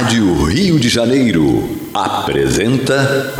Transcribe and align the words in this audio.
Rádio 0.00 0.44
Rio 0.44 0.78
de 0.78 0.88
Janeiro 0.88 1.68
apresenta. 1.92 3.34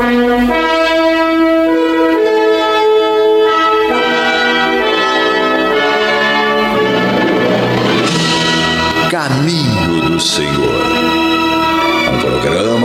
Caminho 9.08 10.10
do 10.10 10.18
Senhor. 10.18 10.57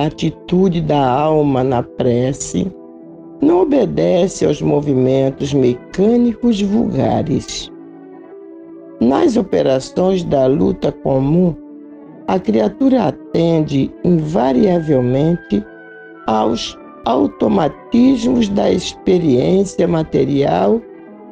Sincera 0.00 0.06
atitude 0.06 0.80
da 0.80 1.06
alma 1.06 1.62
na 1.62 1.82
prece 1.82 2.70
não 3.42 3.62
obedece 3.62 4.44
aos 4.46 4.60
movimentos 4.60 5.52
mecânicos 5.52 6.60
vulgares. 6.60 7.70
Nas 9.00 9.36
operações 9.36 10.22
da 10.24 10.46
luta 10.46 10.92
comum, 10.92 11.54
a 12.26 12.38
criatura 12.38 13.08
atende 13.08 13.90
invariavelmente 14.04 15.64
aos 16.26 16.78
automatismos 17.06 18.48
da 18.50 18.70
experiência 18.70 19.88
material 19.88 20.80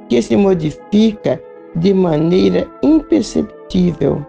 que 0.08 0.20
se 0.22 0.34
modifica 0.34 1.40
de 1.76 1.92
maneira 1.92 2.66
imperceptível 2.82 4.24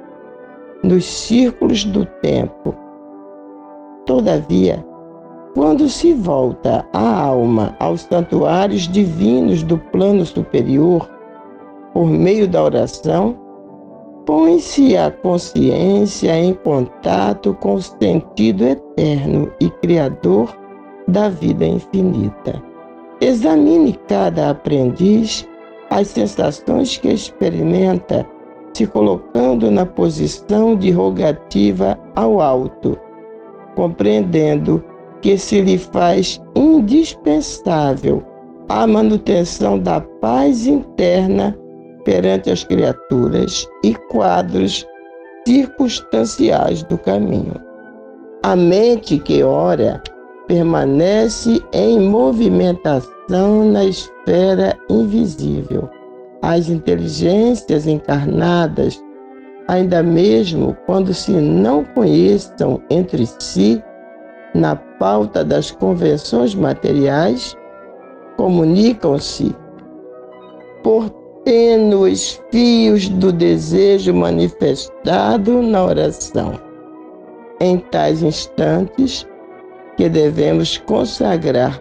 nos 0.84 1.06
círculos 1.06 1.86
do 1.86 2.06
tempo 2.22 2.89
Todavia, 4.10 4.84
quando 5.54 5.88
se 5.88 6.16
volta 6.16 6.84
a 6.92 7.26
alma 7.26 7.76
aos 7.78 8.02
santuários 8.02 8.88
divinos 8.88 9.62
do 9.62 9.78
plano 9.78 10.26
superior, 10.26 11.08
por 11.94 12.08
meio 12.08 12.48
da 12.48 12.64
oração, 12.64 13.38
põe-se 14.26 14.98
a 14.98 15.12
consciência 15.12 16.36
em 16.36 16.56
contato 16.56 17.54
com 17.62 17.76
o 17.76 17.82
sentido 17.84 18.64
eterno 18.64 19.54
e 19.62 19.70
criador 19.70 20.58
da 21.08 21.30
vida 21.30 21.68
infinita. 21.68 22.60
Examine 23.22 23.94
cada 24.08 24.50
aprendiz 24.50 25.48
as 25.92 26.08
sensações 26.08 26.98
que 26.98 27.10
experimenta, 27.10 28.26
se 28.74 28.88
colocando 28.88 29.70
na 29.70 29.86
posição 29.86 30.76
de 30.76 30.90
rogativa 30.90 31.96
ao 32.16 32.42
alto 32.42 32.98
compreendendo 33.80 34.84
que 35.22 35.38
se 35.38 35.62
lhe 35.62 35.78
faz 35.78 36.42
indispensável 36.54 38.22
a 38.68 38.86
manutenção 38.86 39.80
da 39.80 40.02
paz 40.02 40.68
interna 40.68 41.58
perante 42.04 42.52
as 42.52 42.66
criaturas 42.66 43.66
e 43.82 43.96
quadros 44.12 44.86
circunstanciais 45.48 46.84
do 46.84 46.98
caminho. 46.98 47.54
A 48.44 48.54
mente 48.54 49.18
que 49.18 49.44
ora 49.44 50.04
permanece 50.46 51.64
em 51.72 52.02
movimentação 52.02 53.64
na 53.72 53.86
esfera 53.86 54.78
invisível. 54.90 55.90
As 56.42 56.68
inteligências 56.68 57.88
encarnadas 57.88 59.02
ainda 59.70 60.02
mesmo 60.02 60.76
quando 60.88 61.14
se 61.14 61.32
não 61.32 61.84
conheçam 61.84 62.82
entre 62.90 63.28
si 63.38 63.82
na 64.56 64.76
pauta 64.76 65.46
das 65.46 65.70
convenções 65.70 66.56
materiais, 66.56 67.56
comunicam-se 68.36 69.56
por 70.82 71.12
tênues 71.44 72.42
fios 72.52 73.10
do 73.10 73.32
desejo 73.32 74.12
manifestado 74.12 75.62
na 75.62 75.86
oração. 75.86 76.54
Em 77.62 77.78
tais 77.78 78.24
instantes 78.24 79.28
que 79.96 80.10
devemos 80.10 80.80
consagrar 80.80 81.80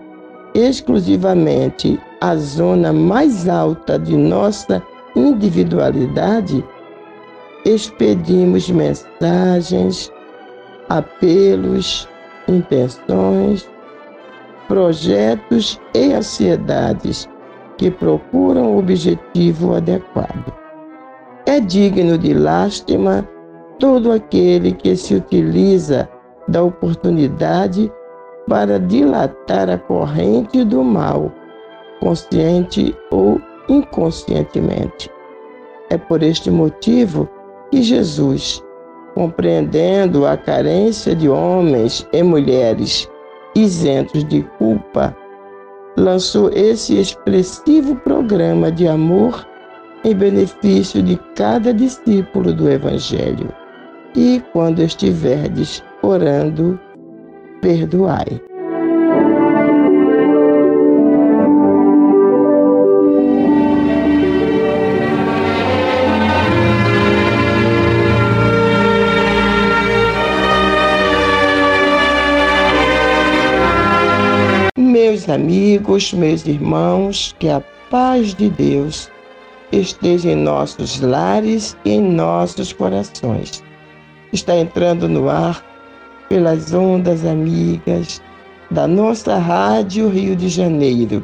exclusivamente 0.54 1.98
a 2.20 2.36
zona 2.36 2.92
mais 2.92 3.48
alta 3.48 3.98
de 3.98 4.14
nossa 4.14 4.82
individualidade, 5.16 6.62
expedimos 7.64 8.70
mensagens, 8.70 10.12
apelos, 10.88 12.08
intenções, 12.48 13.68
projetos 14.66 15.80
e 15.94 16.12
ansiedades 16.12 17.28
que 17.76 17.90
procuram 17.90 18.74
o 18.74 18.78
objetivo 18.78 19.74
adequado. 19.74 20.52
É 21.46 21.60
digno 21.60 22.18
de 22.18 22.34
lástima 22.34 23.26
todo 23.78 24.12
aquele 24.12 24.72
que 24.72 24.96
se 24.96 25.14
utiliza 25.14 26.08
da 26.46 26.62
oportunidade 26.62 27.90
para 28.48 28.78
dilatar 28.78 29.68
a 29.70 29.78
corrente 29.78 30.64
do 30.64 30.82
mal, 30.82 31.30
consciente 32.00 32.94
ou 33.10 33.40
inconscientemente. 33.68 35.10
É 35.90 35.96
por 35.96 36.22
este 36.22 36.50
motivo 36.50 37.28
que 37.70 37.82
Jesus, 37.82 38.62
compreendendo 39.14 40.26
a 40.26 40.36
carência 40.36 41.14
de 41.14 41.28
homens 41.28 42.06
e 42.12 42.22
mulheres 42.22 43.08
isentos 43.54 44.24
de 44.24 44.42
culpa, 44.58 45.16
lançou 45.96 46.50
esse 46.50 46.98
expressivo 46.98 47.96
programa 47.96 48.70
de 48.70 48.86
amor 48.86 49.46
em 50.04 50.14
benefício 50.14 51.02
de 51.02 51.16
cada 51.34 51.74
discípulo 51.74 52.52
do 52.52 52.70
Evangelho. 52.70 53.52
E 54.14 54.42
quando 54.52 54.80
estiverdes 54.80 55.82
orando, 56.02 56.78
perdoai. 57.60 58.47
Meus 75.28 75.40
amigos, 75.40 76.12
meus 76.14 76.46
irmãos, 76.46 77.36
que 77.38 77.50
a 77.50 77.62
paz 77.90 78.34
de 78.34 78.48
Deus 78.48 79.10
esteja 79.70 80.30
em 80.30 80.36
nossos 80.36 81.02
lares 81.02 81.76
e 81.84 81.90
em 81.90 82.00
nossos 82.00 82.72
corações. 82.72 83.62
Está 84.32 84.56
entrando 84.56 85.06
no 85.06 85.28
ar 85.28 85.62
pelas 86.30 86.72
ondas 86.72 87.26
amigas 87.26 88.22
da 88.70 88.86
nossa 88.86 89.36
Rádio 89.36 90.08
Rio 90.08 90.34
de 90.34 90.48
Janeiro, 90.48 91.22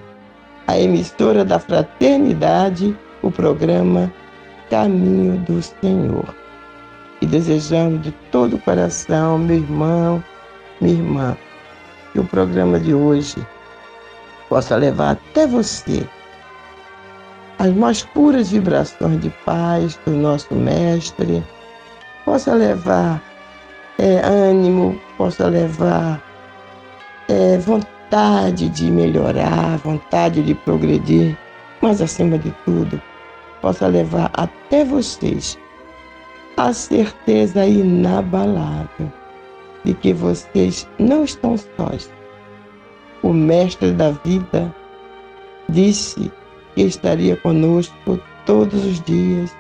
a 0.67 0.79
emissora 0.79 1.43
da 1.43 1.59
Fraternidade, 1.59 2.95
o 3.23 3.31
programa 3.31 4.13
Caminho 4.69 5.39
do 5.47 5.63
Senhor. 5.63 6.35
E 7.23 7.27
desejando 7.27 8.01
de 8.01 8.11
todo 8.31 8.57
o 8.57 8.61
coração, 8.61 9.39
meu 9.39 9.57
irmão, 9.57 10.23
minha 10.79 10.93
irmã, 10.93 11.37
que 12.13 12.21
o 12.21 12.25
programa 12.25 12.79
de 12.79 12.93
hoje 12.93 13.39
possa 14.55 14.77
levar 14.77 15.11
até 15.11 15.49
você 15.49 16.09
as 17.59 17.75
mais 17.75 18.05
puras 18.05 18.53
vibrações 18.53 19.21
de 19.21 19.29
paz 19.45 19.99
do 20.07 20.13
nosso 20.13 20.55
Mestre, 20.55 21.43
possa 22.25 22.55
levar 22.55 23.21
é, 23.99 24.21
ânimo, 24.25 24.97
possa 25.19 25.49
levar 25.49 26.23
é, 27.29 27.59
vontade 27.59 28.69
de 28.69 28.85
melhorar, 28.93 29.77
vontade 29.79 30.41
de 30.41 30.55
progredir, 30.55 31.37
mas 31.83 32.01
acima 32.01 32.39
de 32.39 32.53
tudo, 32.65 33.03
possa 33.61 33.89
levar 33.89 34.31
até 34.35 34.85
vocês 34.85 35.59
a 36.57 36.73
certeza 36.73 37.67
inabalável 37.67 39.13
de 39.85 39.95
que 39.95 40.13
vocês 40.13 40.89
não 41.01 41.25
estão 41.25 41.57
sós. 41.57 42.14
O 43.25 43.33
Mestre 43.33 43.91
da 43.93 44.11
vida 44.11 44.71
disse 45.71 46.31
que 46.75 46.83
estaria 46.83 47.35
conosco 47.39 48.21
todos 48.45 48.85
os 48.85 49.01
dias 49.01 49.51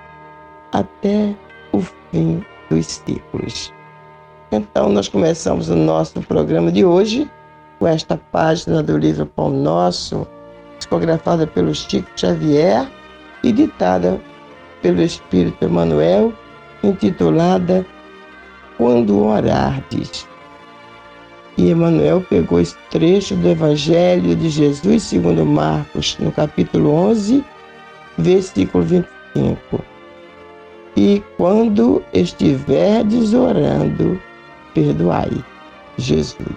até 0.70 1.34
o 1.72 1.80
fim 1.80 2.44
dos 2.68 2.84
ciclos. 2.84 3.72
Então, 4.52 4.90
nós 4.90 5.08
começamos 5.08 5.70
o 5.70 5.74
nosso 5.74 6.20
programa 6.20 6.70
de 6.70 6.84
hoje 6.84 7.26
com 7.78 7.86
esta 7.86 8.18
página 8.30 8.82
do 8.82 8.98
livro 8.98 9.24
Pão 9.24 9.48
Nosso, 9.48 10.26
psicografada 10.78 11.46
pelo 11.46 11.74
Chico 11.74 12.10
Xavier 12.16 12.86
e 13.42 13.50
ditada 13.50 14.20
pelo 14.82 15.00
Espírito 15.00 15.64
Emmanuel, 15.64 16.34
intitulada 16.82 17.86
Quando 18.76 19.24
Orardes. 19.24 20.28
E 21.56 21.70
Emmanuel 21.70 22.24
pegou 22.28 22.60
esse 22.60 22.76
trecho 22.90 23.36
do 23.36 23.48
Evangelho 23.48 24.34
de 24.34 24.48
Jesus 24.48 25.04
segundo 25.04 25.44
Marcos, 25.46 26.16
no 26.18 26.32
capítulo 26.32 26.90
11, 26.90 27.44
versículo 28.18 28.82
25. 28.84 29.84
E 30.96 31.22
quando 31.36 32.02
estiverdes 32.12 33.34
orando, 33.34 34.20
perdoai. 34.74 35.44
Jesus. 35.96 36.56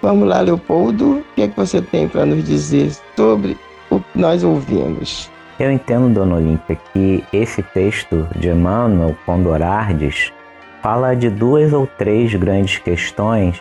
Vamos 0.00 0.28
lá, 0.28 0.40
Leopoldo, 0.40 1.18
o 1.18 1.24
que 1.34 1.42
é 1.42 1.48
que 1.48 1.56
você 1.56 1.82
tem 1.82 2.08
para 2.08 2.24
nos 2.24 2.44
dizer 2.44 2.92
sobre 3.16 3.56
o 3.90 4.00
que 4.00 4.18
nós 4.18 4.44
ouvimos? 4.44 5.30
Eu 5.58 5.72
entendo, 5.72 6.14
Dona 6.14 6.36
Olímpia, 6.36 6.78
que 6.92 7.24
esse 7.32 7.62
texto 7.62 8.28
de 8.36 8.48
Emmanuel 8.48 9.16
Condorardes 9.26 10.32
fala 10.80 11.14
de 11.14 11.28
duas 11.28 11.72
ou 11.72 11.86
três 11.98 12.32
grandes 12.34 12.78
questões 12.78 13.60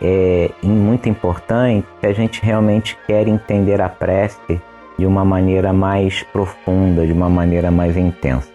é, 0.00 0.50
muito 0.62 1.08
importantes 1.08 1.88
que 2.00 2.06
a 2.06 2.12
gente 2.12 2.42
realmente 2.42 2.96
quer 3.06 3.26
entender 3.28 3.80
a 3.80 3.88
prece 3.88 4.60
de 4.98 5.06
uma 5.06 5.24
maneira 5.24 5.72
mais 5.72 6.22
profunda, 6.24 7.06
de 7.06 7.12
uma 7.12 7.28
maneira 7.28 7.70
mais 7.70 7.96
intensa. 7.96 8.52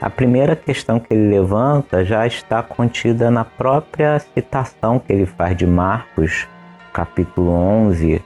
A 0.00 0.10
primeira 0.10 0.56
questão 0.56 0.98
que 0.98 1.14
ele 1.14 1.30
levanta 1.30 2.04
já 2.04 2.26
está 2.26 2.60
contida 2.62 3.30
na 3.30 3.44
própria 3.44 4.18
citação 4.18 4.98
que 4.98 5.12
ele 5.12 5.26
faz 5.26 5.56
de 5.56 5.64
Marcos, 5.64 6.48
capítulo 6.92 7.52
11, 7.52 8.20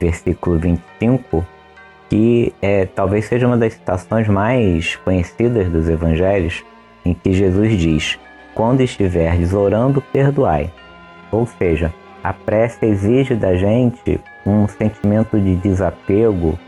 versículo 0.00 0.58
25, 0.58 1.46
que 2.08 2.54
é, 2.62 2.86
talvez 2.86 3.26
seja 3.26 3.46
uma 3.46 3.58
das 3.58 3.74
citações 3.74 4.26
mais 4.28 4.96
conhecidas 4.96 5.68
dos 5.68 5.90
evangelhos, 5.90 6.64
em 7.04 7.12
que 7.12 7.34
Jesus 7.34 7.76
diz: 7.76 8.18
Quando 8.54 8.80
estiverdes 8.80 9.52
orando, 9.52 10.00
perdoai. 10.00 10.72
Ou 11.30 11.46
seja, 11.46 11.92
a 12.22 12.32
prece 12.32 12.84
exige 12.86 13.34
da 13.34 13.56
gente 13.56 14.20
um 14.44 14.66
sentimento 14.68 15.40
de 15.40 15.56
desapego 15.56 16.58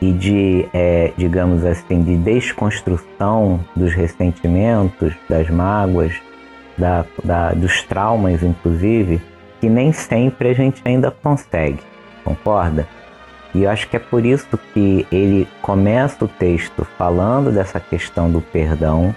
e 0.00 0.12
de, 0.12 0.68
é, 0.72 1.12
digamos 1.16 1.64
assim, 1.64 2.02
de 2.02 2.16
desconstrução 2.16 3.60
dos 3.74 3.92
ressentimentos, 3.92 5.14
das 5.28 5.50
mágoas, 5.50 6.14
da, 6.76 7.04
da, 7.22 7.52
dos 7.52 7.82
traumas, 7.82 8.42
inclusive, 8.42 9.20
que 9.60 9.68
nem 9.68 9.92
sempre 9.92 10.50
a 10.50 10.54
gente 10.54 10.80
ainda 10.84 11.10
consegue, 11.10 11.80
concorda? 12.24 12.86
E 13.54 13.64
eu 13.64 13.70
acho 13.70 13.88
que 13.88 13.96
é 13.96 14.00
por 14.00 14.24
isso 14.24 14.58
que 14.72 15.06
ele 15.10 15.48
começa 15.62 16.24
o 16.24 16.28
texto 16.28 16.84
falando 16.96 17.50
dessa 17.50 17.80
questão 17.80 18.30
do 18.30 18.40
perdão, 18.40 19.14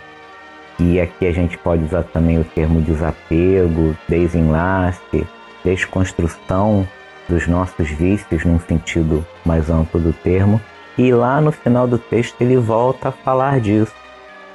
e 0.81 0.99
aqui 0.99 1.27
a 1.27 1.31
gente 1.31 1.57
pode 1.59 1.83
usar 1.83 2.03
também 2.03 2.39
o 2.39 2.43
termo 2.43 2.81
desapego, 2.81 3.95
desenlace, 4.09 5.27
desconstrução 5.63 6.87
dos 7.29 7.47
nossos 7.47 7.87
vícios 7.89 8.43
num 8.43 8.59
sentido 8.59 9.23
mais 9.45 9.69
amplo 9.69 9.99
do 9.99 10.11
termo, 10.11 10.59
e 10.97 11.13
lá 11.13 11.39
no 11.39 11.51
final 11.51 11.87
do 11.87 11.99
texto 11.99 12.41
ele 12.41 12.57
volta 12.57 13.09
a 13.09 13.11
falar 13.11 13.59
disso. 13.59 13.93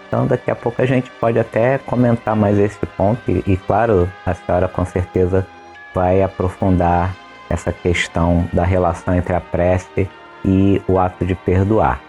Então 0.08 0.26
daqui 0.26 0.50
a 0.50 0.56
pouco 0.56 0.82
a 0.82 0.86
gente 0.86 1.10
pode 1.20 1.38
até 1.38 1.78
comentar 1.78 2.34
mais 2.34 2.58
esse 2.58 2.84
ponto 2.96 3.20
e, 3.30 3.44
e 3.46 3.56
claro, 3.56 4.10
a 4.24 4.34
senhora 4.34 4.66
com 4.66 4.84
certeza 4.84 5.46
vai 5.94 6.22
aprofundar 6.22 7.14
essa 7.48 7.72
questão 7.72 8.48
da 8.52 8.64
relação 8.64 9.14
entre 9.14 9.34
a 9.34 9.40
prece 9.40 10.08
e 10.44 10.82
o 10.88 10.98
ato 10.98 11.24
de 11.24 11.36
perdoar. 11.36 12.00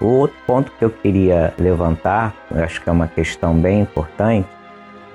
O 0.00 0.06
outro 0.06 0.36
ponto 0.46 0.72
que 0.78 0.84
eu 0.84 0.90
queria 0.90 1.52
levantar, 1.58 2.34
eu 2.50 2.64
acho 2.64 2.80
que 2.80 2.88
é 2.88 2.92
uma 2.92 3.06
questão 3.06 3.54
bem 3.54 3.80
importante, 3.80 4.48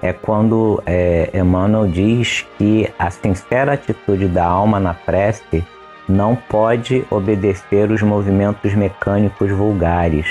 é 0.02 0.14
quando 0.14 0.82
é, 0.86 1.32
Emmanuel 1.34 1.88
diz 1.88 2.46
que 2.58 2.88
a 3.00 3.10
sincera 3.10 3.74
atitude 3.74 4.28
da 4.28 4.46
alma 4.46 4.80
na 4.80 4.94
prece 4.94 5.66
não 6.08 6.36
pode 6.36 7.04
obedecer 7.10 7.90
os 7.90 8.04
movimentos 8.04 8.76
mecânicos 8.76 9.50
vulgares. 9.50 10.28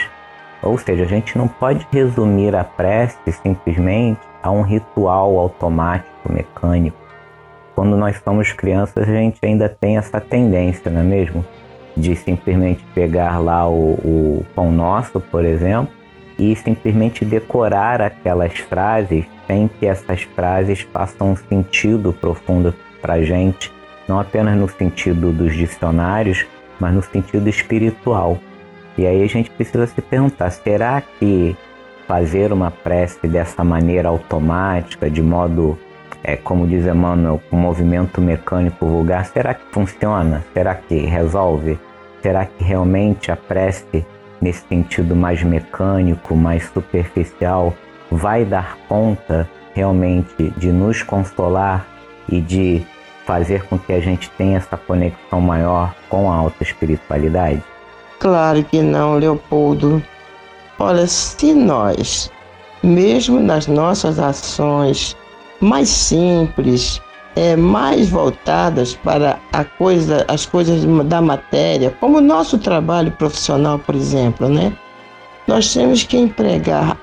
Ou 0.63 0.79
seja, 0.79 1.03
a 1.03 1.09
gente 1.09 1.37
não 1.37 1.49
pode 1.49 1.87
resumir 1.91 2.55
a 2.55 2.63
prece 2.63 3.33
simplesmente 3.33 4.21
a 4.41 4.53
um 4.53 4.63
ritual 4.63 5.37
automático, 5.37 6.33
mecânico. 6.33 6.97
Quando 7.75 7.97
nós 7.97 8.21
somos 8.23 8.53
crianças, 8.53 9.09
a 9.09 9.13
gente 9.13 9.45
ainda 9.45 9.69
tem 9.69 9.97
essa 9.97 10.21
tendência, 10.21 10.91
não 10.91 11.01
é 11.01 11.05
mesmo? 11.05 11.45
De 11.97 12.17
simplesmente 12.17 12.85
pegar 12.95 13.39
lá 13.39 13.69
o, 13.69 13.93
o 13.93 14.47
pão 14.55 14.73
nosso, 14.73 15.21
por 15.21 15.45
exemplo, 15.45 15.93
e 16.39 16.57
simplesmente 16.57 17.25
decorar 17.25 18.03
aquelas 18.03 18.59
frases 18.59 19.25
sem 19.47 19.69
que 19.69 19.87
essas 19.87 20.23
frases 20.23 20.81
façam 20.81 21.33
um 21.33 21.37
sentido 21.37 22.13
profundo 22.13 22.75
para 23.01 23.15
a 23.15 23.23
gente 23.23 23.73
não 24.07 24.21
apenas 24.21 24.57
no 24.57 24.69
sentido 24.69 25.33
dos 25.33 25.55
dicionários, 25.55 26.47
mas 26.79 26.95
no 26.95 27.03
sentido 27.03 27.49
espiritual. 27.49 28.39
E 28.97 29.07
aí 29.07 29.23
a 29.23 29.27
gente 29.27 29.51
precisa 29.51 29.87
se 29.87 30.01
perguntar: 30.01 30.51
será 30.51 31.01
que 31.01 31.57
fazer 32.07 32.53
uma 32.53 32.71
prece 32.71 33.27
dessa 33.27 33.65
maneira 33.65 34.09
automática, 34.09 35.11
de 35.11 35.23
modo, 35.23 35.79
é, 36.25 36.37
como 36.37 36.67
diz 36.67 36.87
Emmanuel, 36.87 37.41
um 37.53 37.59
movimento 37.59 38.19
mecânico 38.19 38.87
vulgar, 38.87 39.27
será 39.27 39.53
que 39.53 39.65
funciona? 39.71 40.43
Será 40.55 40.75
que 40.75 40.97
resolve? 40.97 41.79
Será 42.23 42.47
que 42.47 42.65
realmente 42.65 43.31
a 43.31 43.37
prece, 43.37 44.07
nesse 44.41 44.67
sentido 44.67 45.15
mais 45.15 45.43
mecânico, 45.43 46.35
mais 46.35 46.65
superficial, 46.71 47.75
vai 48.11 48.43
dar 48.43 48.79
conta 48.89 49.47
realmente 49.75 50.51
de 50.57 50.73
nos 50.73 51.03
consolar 51.03 51.87
e 52.27 52.41
de 52.41 52.83
fazer 53.27 53.65
com 53.65 53.79
que 53.79 53.93
a 53.93 54.01
gente 54.01 54.31
tenha 54.31 54.57
essa 54.57 54.79
conexão 54.79 55.43
maior 55.43 55.95
com 56.09 56.33
a 56.33 56.37
alta 56.37 56.63
espiritualidade? 56.63 57.63
Claro 58.19 58.65
que 58.65 58.81
não, 58.81 59.19
Leopoldo. 59.19 60.03
Olha, 60.79 61.07
se 61.07 61.53
nós, 61.53 62.31
mesmo 62.83 63.41
nas 63.41 63.67
nossas 63.67 64.19
ações 64.19 65.15
mais 65.65 65.89
simples, 65.89 67.01
é, 67.35 67.57
mais 67.57 68.09
voltadas 68.09 68.95
para 68.95 69.39
a 69.53 69.65
coisa, 69.65 70.25
as 70.29 70.47
coisas 70.47 70.85
da 71.07 71.21
matéria, 71.21 71.91
como 72.01 72.19
o 72.19 72.21
nosso 72.21 72.59
trabalho 72.59 73.11
profissional, 73.13 73.79
por 73.79 73.95
exemplo, 73.95 74.49
né? 74.49 74.73
Nós 75.47 75.73
temos 75.73 76.05
que 76.05 76.17
empregar 76.17 76.97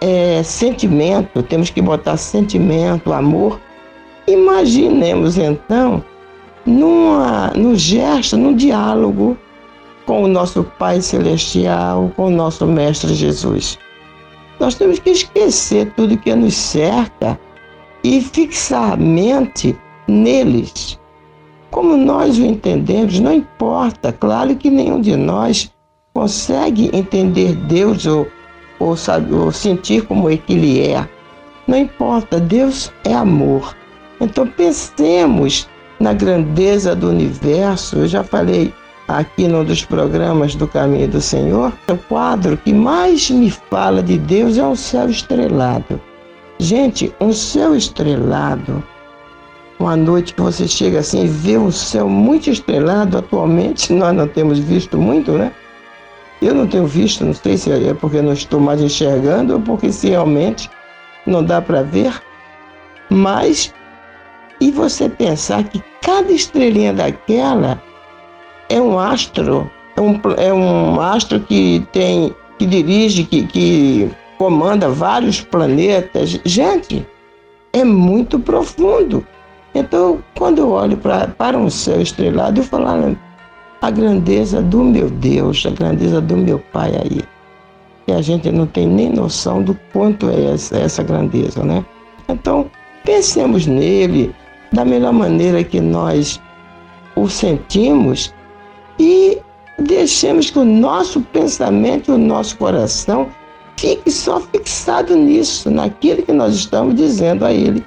é, 0.00 0.42
sentimento, 0.42 1.42
temos 1.42 1.70
que 1.70 1.80
botar 1.80 2.16
sentimento, 2.16 3.12
amor 3.12 3.60
Imaginemos 4.26 5.36
então 5.36 6.02
numa, 6.64 7.48
no 7.48 7.76
gesto, 7.76 8.38
no 8.38 8.54
diálogo 8.54 9.36
com 10.06 10.24
o 10.24 10.28
nosso 10.28 10.64
Pai 10.78 11.02
Celestial, 11.02 12.10
com 12.16 12.26
o 12.26 12.30
nosso 12.30 12.66
Mestre 12.66 13.14
Jesus. 13.14 13.78
Nós 14.58 14.74
temos 14.76 14.98
que 14.98 15.10
esquecer 15.10 15.92
tudo 15.94 16.16
que 16.16 16.34
nos 16.34 16.54
cerca 16.54 17.38
e 18.04 18.20
fixar 18.20 18.92
a 18.92 18.96
mente 18.96 19.74
neles. 20.06 21.00
Como 21.70 21.96
nós 21.96 22.38
o 22.38 22.44
entendemos, 22.44 23.18
não 23.18 23.32
importa, 23.32 24.12
claro 24.12 24.54
que 24.54 24.70
nenhum 24.70 25.00
de 25.00 25.16
nós 25.16 25.72
consegue 26.12 26.90
entender 26.92 27.54
Deus 27.54 28.06
ou, 28.06 28.28
ou, 28.78 28.96
sabe, 28.96 29.32
ou 29.34 29.50
sentir 29.50 30.06
como 30.06 30.30
é 30.30 30.36
que 30.36 30.52
Ele 30.52 30.80
é. 30.86 31.08
Não 31.66 31.78
importa, 31.78 32.38
Deus 32.38 32.92
é 33.04 33.14
amor. 33.14 33.74
Então 34.20 34.46
pensemos 34.46 35.68
na 35.98 36.12
grandeza 36.12 36.94
do 36.94 37.08
universo. 37.08 37.96
Eu 37.96 38.06
já 38.06 38.22
falei 38.22 38.72
aqui 39.08 39.48
num 39.48 39.64
dos 39.64 39.84
programas 39.84 40.54
do 40.54 40.68
Caminho 40.68 41.08
do 41.08 41.20
Senhor. 41.20 41.72
O 41.88 41.96
quadro 41.96 42.56
que 42.56 42.72
mais 42.72 43.30
me 43.30 43.50
fala 43.50 44.02
de 44.02 44.18
Deus 44.18 44.58
é 44.58 44.64
um 44.64 44.76
céu 44.76 45.08
estrelado. 45.08 46.00
Gente, 46.58 47.12
um 47.20 47.32
céu 47.32 47.74
estrelado, 47.74 48.82
uma 49.78 49.96
noite 49.96 50.34
que 50.34 50.40
você 50.40 50.68
chega 50.68 51.00
assim 51.00 51.24
e 51.24 51.28
vê 51.28 51.58
um 51.58 51.70
céu 51.70 52.08
muito 52.08 52.48
estrelado, 52.48 53.18
atualmente 53.18 53.92
nós 53.92 54.14
não 54.14 54.28
temos 54.28 54.58
visto 54.58 54.96
muito, 54.96 55.32
né? 55.32 55.52
Eu 56.40 56.54
não 56.54 56.66
tenho 56.66 56.86
visto, 56.86 57.24
não 57.24 57.34
sei 57.34 57.56
se 57.56 57.70
é 57.70 57.94
porque 57.94 58.20
não 58.20 58.32
estou 58.32 58.60
mais 58.60 58.80
enxergando 58.80 59.54
ou 59.54 59.60
porque 59.60 59.90
se 59.90 60.10
realmente 60.10 60.70
não 61.26 61.42
dá 61.42 61.60
para 61.60 61.82
ver. 61.82 62.22
Mas, 63.08 63.72
e 64.60 64.70
você 64.70 65.08
pensar 65.08 65.64
que 65.64 65.82
cada 66.02 66.30
estrelinha 66.32 66.92
daquela 66.92 67.82
é 68.68 68.80
um 68.80 68.98
astro, 68.98 69.70
é 69.96 70.00
um, 70.00 70.20
é 70.36 70.52
um 70.52 71.00
astro 71.00 71.40
que 71.40 71.86
tem, 71.92 72.34
que 72.58 72.66
dirige, 72.66 73.24
que, 73.24 73.46
que 73.46 74.10
comanda 74.44 74.90
vários 74.90 75.40
planetas. 75.40 76.38
Gente, 76.44 77.06
é 77.72 77.82
muito 77.82 78.38
profundo. 78.38 79.26
Então, 79.74 80.22
quando 80.36 80.58
eu 80.58 80.70
olho 80.70 80.98
pra, 80.98 81.28
para 81.28 81.56
um 81.56 81.70
céu 81.70 81.98
estrelado, 81.98 82.60
eu 82.60 82.64
falo, 82.64 83.16
a 83.80 83.90
grandeza 83.90 84.60
do 84.60 84.84
meu 84.84 85.08
Deus, 85.08 85.64
a 85.64 85.70
grandeza 85.70 86.20
do 86.20 86.36
meu 86.36 86.58
Pai 86.58 86.92
aí. 86.94 87.22
E 88.06 88.12
a 88.12 88.20
gente 88.20 88.52
não 88.52 88.66
tem 88.66 88.86
nem 88.86 89.08
noção 89.08 89.62
do 89.62 89.74
quanto 89.94 90.28
é 90.28 90.52
essa, 90.52 90.76
essa 90.76 91.02
grandeza, 91.02 91.64
né? 91.64 91.82
Então, 92.28 92.70
pensemos 93.02 93.66
nele 93.66 94.34
da 94.74 94.84
melhor 94.84 95.14
maneira 95.14 95.64
que 95.64 95.80
nós 95.80 96.38
o 97.16 97.30
sentimos 97.30 98.34
e 98.98 99.38
deixemos 99.78 100.50
que 100.50 100.58
o 100.58 100.64
nosso 100.66 101.22
pensamento, 101.32 102.12
o 102.12 102.18
nosso 102.18 102.58
coração 102.58 103.30
fique 103.76 104.10
só 104.10 104.40
fixado 104.40 105.16
nisso, 105.16 105.70
naquilo 105.70 106.22
que 106.22 106.32
nós 106.32 106.54
estamos 106.54 106.94
dizendo 106.94 107.44
a 107.44 107.52
Ele, 107.52 107.84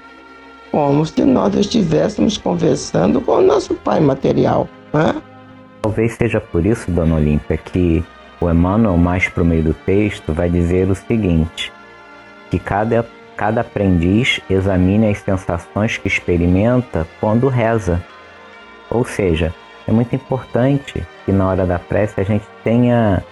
como 0.71 1.05
se 1.05 1.23
nós 1.23 1.55
estivéssemos 1.55 2.37
conversando 2.37 3.21
com 3.21 3.33
o 3.33 3.41
nosso 3.41 3.73
Pai 3.75 3.99
material. 3.99 4.67
Né? 4.93 5.15
Talvez 5.81 6.13
seja 6.13 6.39
por 6.39 6.65
isso, 6.65 6.91
Dona 6.91 7.15
Olímpia, 7.15 7.57
que 7.57 8.03
o 8.39 8.49
Emmanuel, 8.49 8.97
mais 8.97 9.27
para 9.27 9.43
o 9.43 9.45
meio 9.45 9.63
do 9.63 9.73
texto, 9.73 10.33
vai 10.33 10.49
dizer 10.49 10.89
o 10.89 10.95
seguinte: 10.95 11.71
que 12.51 12.59
cada, 12.59 13.07
cada 13.35 13.61
aprendiz 13.61 14.39
examine 14.49 15.09
as 15.09 15.19
sensações 15.19 15.97
que 15.97 16.07
experimenta 16.07 17.07
quando 17.19 17.47
reza. 17.47 18.03
Ou 18.89 19.03
seja, 19.03 19.53
é 19.87 19.91
muito 19.91 20.15
importante 20.15 21.05
que 21.25 21.31
na 21.31 21.47
hora 21.47 21.65
da 21.65 21.79
prece 21.79 22.19
a 22.19 22.23
gente 22.23 22.45
tenha 22.63 23.23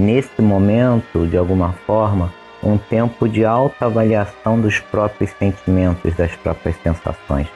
nesse 0.00 0.40
momento, 0.40 1.26
de 1.26 1.36
alguma 1.36 1.72
forma, 1.86 2.32
um 2.62 2.76
tempo 2.76 3.28
de 3.28 3.44
autoavaliação 3.44 4.58
dos 4.58 4.80
próprios 4.80 5.30
sentimentos, 5.32 6.14
das 6.14 6.34
próprias 6.36 6.76
sensações. 6.82 7.46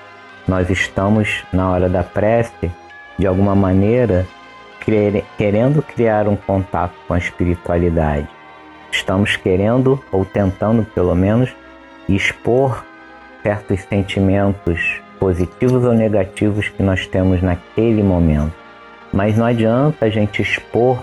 Nós 0.47 0.69
estamos, 0.69 1.43
na 1.53 1.71
hora 1.71 1.89
da 1.89 2.03
prece, 2.03 2.71
de 3.19 3.27
alguma 3.27 3.55
maneira, 3.55 4.27
querendo 5.39 5.83
criar 5.83 6.29
um 6.29 6.37
contato 6.37 6.95
com 7.09 7.15
a 7.15 7.19
espiritualidade. 7.19 8.29
Estamos 8.93 9.37
querendo, 9.37 10.03
ou 10.13 10.25
tentando 10.25 10.85
pelo 10.85 11.15
menos, 11.15 11.55
expor 12.09 12.85
certos 13.43 13.81
sentimentos 13.83 15.01
positivos 15.19 15.85
ou 15.85 15.95
negativos 15.95 16.69
que 16.69 16.83
nós 16.83 17.07
temos 17.07 17.43
naquele 17.43 18.03
momento. 18.03 18.53
Mas 19.13 19.37
não 19.37 19.47
adianta 19.47 20.05
a 20.07 20.11
gente 20.11 20.43
expor 20.43 21.03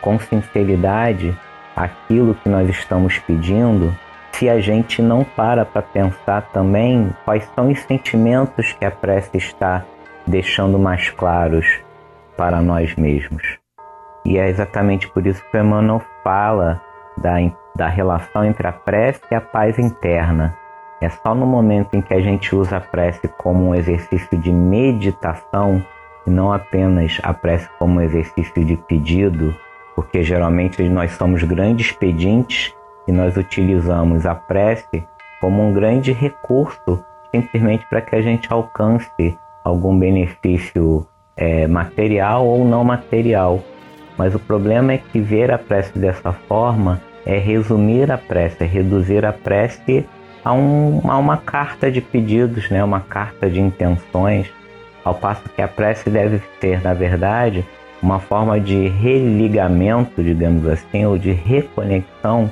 com 0.00 0.18
sinceridade 0.18 1.36
aquilo 1.74 2.34
que 2.34 2.48
nós 2.48 2.68
estamos 2.68 3.18
pedindo, 3.20 3.94
se 4.32 4.48
a 4.48 4.60
gente 4.60 5.00
não 5.00 5.24
para 5.24 5.64
para 5.64 5.82
pensar 5.82 6.42
também 6.52 7.10
quais 7.24 7.44
são 7.54 7.70
os 7.70 7.80
sentimentos 7.80 8.72
que 8.72 8.84
a 8.84 8.90
prece 8.90 9.36
está 9.36 9.84
deixando 10.26 10.78
mais 10.78 11.10
claros 11.10 11.66
para 12.36 12.60
nós 12.60 12.94
mesmos. 12.94 13.58
E 14.24 14.38
é 14.38 14.48
exatamente 14.48 15.08
por 15.08 15.26
isso 15.26 15.42
que 15.50 15.58
Emmanuel 15.58 16.02
fala 16.22 16.80
da, 17.16 17.34
da 17.74 17.88
relação 17.88 18.44
entre 18.44 18.66
a 18.66 18.72
prece 18.72 19.22
e 19.30 19.34
a 19.34 19.40
paz 19.40 19.78
interna. 19.78 20.56
É 21.00 21.08
só 21.08 21.34
no 21.34 21.46
momento 21.46 21.94
em 21.94 22.00
que 22.00 22.12
a 22.12 22.20
gente 22.20 22.54
usa 22.54 22.76
a 22.76 22.80
prece 22.80 23.28
como 23.38 23.68
um 23.68 23.74
exercício 23.74 24.36
de 24.36 24.52
meditação 24.52 25.82
e 26.26 26.30
não 26.30 26.52
apenas 26.52 27.18
a 27.22 27.32
prece 27.32 27.68
como 27.78 27.98
um 27.98 28.00
exercício 28.00 28.64
de 28.64 28.76
pedido 28.76 29.54
porque 29.98 30.22
geralmente 30.22 30.80
nós 30.88 31.10
somos 31.16 31.42
grandes 31.42 31.90
pedintes 31.90 32.72
e 33.08 33.10
nós 33.10 33.36
utilizamos 33.36 34.26
a 34.26 34.32
prece 34.32 35.02
como 35.40 35.60
um 35.60 35.72
grande 35.72 36.12
recurso 36.12 37.04
simplesmente 37.34 37.84
para 37.90 38.00
que 38.00 38.14
a 38.14 38.22
gente 38.22 38.46
alcance 38.52 39.36
algum 39.64 39.98
benefício 39.98 41.04
é, 41.36 41.66
material 41.66 42.46
ou 42.46 42.64
não 42.64 42.84
material. 42.84 43.60
Mas 44.16 44.36
o 44.36 44.38
problema 44.38 44.92
é 44.92 44.98
que 44.98 45.18
ver 45.18 45.50
a 45.50 45.58
prece 45.58 45.98
dessa 45.98 46.32
forma 46.32 47.02
é 47.26 47.36
resumir 47.36 48.08
a 48.12 48.16
prece, 48.16 48.62
é 48.62 48.66
reduzir 48.68 49.24
a 49.24 49.32
prece 49.32 50.06
a, 50.44 50.52
um, 50.52 51.10
a 51.10 51.18
uma 51.18 51.38
carta 51.38 51.90
de 51.90 52.00
pedidos, 52.00 52.70
né? 52.70 52.84
uma 52.84 53.00
carta 53.00 53.50
de 53.50 53.60
intenções, 53.60 54.46
ao 55.04 55.16
passo 55.16 55.48
que 55.48 55.60
a 55.60 55.66
prece 55.66 56.08
deve 56.08 56.40
ser, 56.60 56.80
na 56.82 56.94
verdade, 56.94 57.66
uma 58.02 58.18
forma 58.18 58.60
de 58.60 58.88
religamento, 58.88 60.22
digamos 60.22 60.66
assim, 60.66 61.04
ou 61.04 61.18
de 61.18 61.32
reconexão 61.32 62.50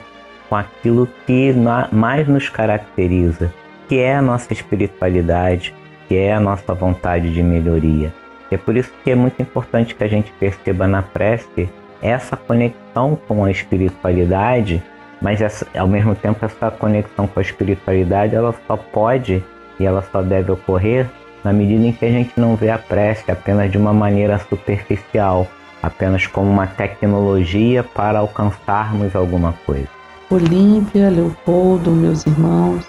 com 0.49 0.57
aquilo 0.57 1.09
que 1.27 1.55
mais 1.93 2.27
nos 2.29 2.49
caracteriza, 2.49 3.53
que 3.89 3.99
é 3.99 4.17
a 4.17 4.23
nossa 4.23 4.53
espiritualidade, 4.53 5.75
que 6.09 6.17
é 6.17 6.33
a 6.33 6.41
nossa 6.41 6.75
vontade 6.75 7.33
de 7.33 7.43
melhoria. 7.43 8.13
É 8.51 8.57
por 8.57 8.77
isso 8.77 8.93
que 9.03 9.11
é 9.11 9.15
muito 9.15 9.41
importante 9.43 9.95
que 9.95 10.05
a 10.05 10.09
gente 10.09 10.33
perceba 10.39 10.87
na 10.87 11.03
prece 11.03 11.69
essa 12.01 12.37
conexão 12.37 13.19
com 13.27 13.45
a 13.45 13.51
espiritualidade, 13.51 14.83
mas 15.21 15.41
essa, 15.41 15.67
ao 15.77 15.89
mesmo 15.89 16.15
tempo 16.15 16.45
essa 16.45 16.71
conexão 16.71 17.27
com 17.27 17.41
a 17.41 17.43
espiritualidade 17.43 18.35
ela 18.35 18.55
só 18.67 18.77
pode 18.77 19.43
e 19.81 19.85
ela 19.85 20.03
só 20.13 20.23
deve 20.23 20.53
ocorrer 20.53 21.07
na 21.47 21.53
medida 21.53 21.87
em 21.87 21.93
que 21.93 22.05
a 22.05 22.11
gente 22.11 22.33
não 22.37 22.57
vê 22.57 22.71
a 22.71 22.79
prece 22.79 23.31
apenas 23.31 23.71
de 23.71 23.79
uma 23.79 23.93
maneira 23.93 24.37
superficial, 24.37 25.47
apenas 25.81 26.27
como 26.27 26.51
uma 26.51 26.67
tecnologia 26.67 27.85
para 27.85 28.19
alcançarmos 28.19 29.15
alguma 29.15 29.53
coisa. 29.65 29.89
Olímpia, 30.29 31.09
Leopoldo, 31.09 31.93
meus 31.93 32.27
irmãos, 32.27 32.85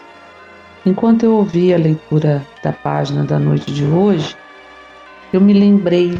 enquanto 0.83 1.21
eu 1.21 1.35
ouvia 1.35 1.75
a 1.75 1.79
leitura 1.79 2.43
da 2.63 2.73
página 2.73 3.23
da 3.23 3.37
noite 3.37 3.71
de 3.71 3.85
hoje, 3.85 4.35
eu 5.31 5.39
me 5.39 5.53
lembrei 5.53 6.19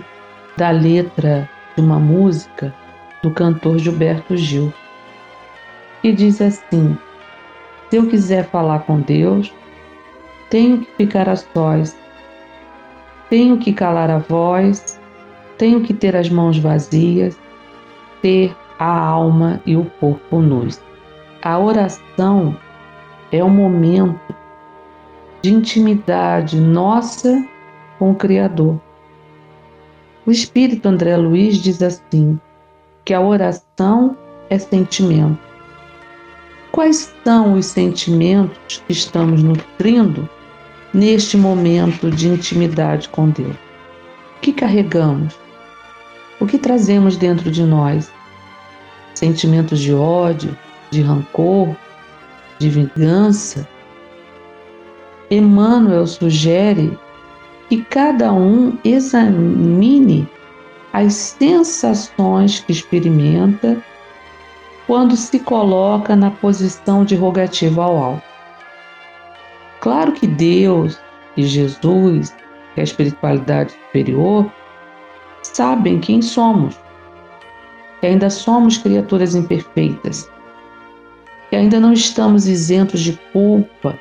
da 0.56 0.70
letra 0.70 1.50
de 1.75 1.82
uma 1.82 1.98
música 1.98 2.72
do 3.24 3.32
cantor 3.32 3.79
Gilberto 3.79 4.38
Gil, 4.38 4.72
que 6.03 6.12
diz 6.12 6.39
assim: 6.39 6.96
Se 7.89 7.96
eu 7.96 8.06
quiser 8.06 8.48
falar 8.48 8.82
com 8.82 9.00
Deus, 9.00 9.51
tenho 10.51 10.82
que 10.82 10.91
ficar 10.98 11.27
a 11.27 11.36
sós 11.36 11.98
tenho 13.30 13.58
que 13.58 13.74
calar 13.74 14.10
a 14.10 14.20
voz, 14.20 15.00
tenho 15.58 15.82
que 15.82 15.94
ter 15.94 16.16
as 16.16 16.30
mãos 16.30 16.58
vazias, 16.58 17.38
ter 18.22 18.56
a 18.80 19.00
alma 19.00 19.62
e 19.66 19.76
o 19.76 19.86
corpo 20.00 20.40
nus. 20.40 20.82
A 21.42 21.58
oração 21.60 22.58
é 23.32 23.44
um 23.44 23.50
momento 23.50 24.36
de 25.42 25.54
intimidade 25.54 26.60
nossa 26.60 27.46
com 28.00 28.12
o 28.12 28.16
Criador. 28.16 28.80
O 30.26 30.32
Espírito 30.32 30.88
André 30.88 31.16
Luiz 31.16 31.58
diz 31.58 31.82
assim: 31.82 32.40
que 33.06 33.14
a 33.14 33.22
oração 33.22 34.18
é 34.50 34.60
sentimento. 34.60 35.40
Quais 36.72 37.16
são 37.24 37.54
os 37.54 37.66
sentimentos 37.66 38.84
que 38.86 38.92
estamos 38.92 39.42
nutrindo 39.42 40.30
neste 40.98 41.38
momento 41.38 42.10
de 42.10 42.27
intimidade 42.27 43.08
com 43.10 43.30
Deus? 43.30 43.56
O 44.36 44.39
que 44.42 44.51
carregamos? 44.51 45.36
O 46.39 46.48
que 46.48 46.58
trazemos 46.58 47.18
dentro 47.18 47.51
de 47.51 47.63
nós? 47.63 48.12
Sentimentos 49.13 49.80
de 49.80 49.94
ódio, 49.94 50.58
de 50.89 51.04
rancor, 51.04 51.75
de 52.58 52.70
vingança? 52.70 53.68
Emmanuel 55.30 56.08
sugere 56.08 56.98
que 57.70 57.84
cada 57.84 58.34
um 58.34 58.75
examine 58.84 60.27
as 60.94 61.13
sensações 61.13 62.60
que 62.62 62.72
experimenta 62.72 63.77
quando 64.88 65.16
se 65.16 65.38
coloca 65.39 66.16
na 66.16 66.32
posição 66.32 67.06
de 67.06 67.16
rogativa 67.16 67.84
ao 67.84 67.98
alto. 67.98 68.27
Claro 69.82 70.12
que 70.12 70.28
Deus 70.28 71.00
e 71.36 71.44
Jesus 71.44 72.34
que 72.78 72.82
é 72.82 72.82
a 72.82 72.84
espiritualidade 72.84 73.72
superior, 73.72 74.52
sabem 75.42 76.00
quem 76.00 76.22
somos, 76.22 76.80
que 78.00 78.06
ainda 78.06 78.30
somos 78.30 78.78
criaturas 78.78 79.34
imperfeitas, 79.34 80.30
que 81.50 81.56
ainda 81.56 81.80
não 81.80 81.92
estamos 81.92 82.46
isentos 82.46 83.00
de 83.00 83.20
culpa, 83.34 83.98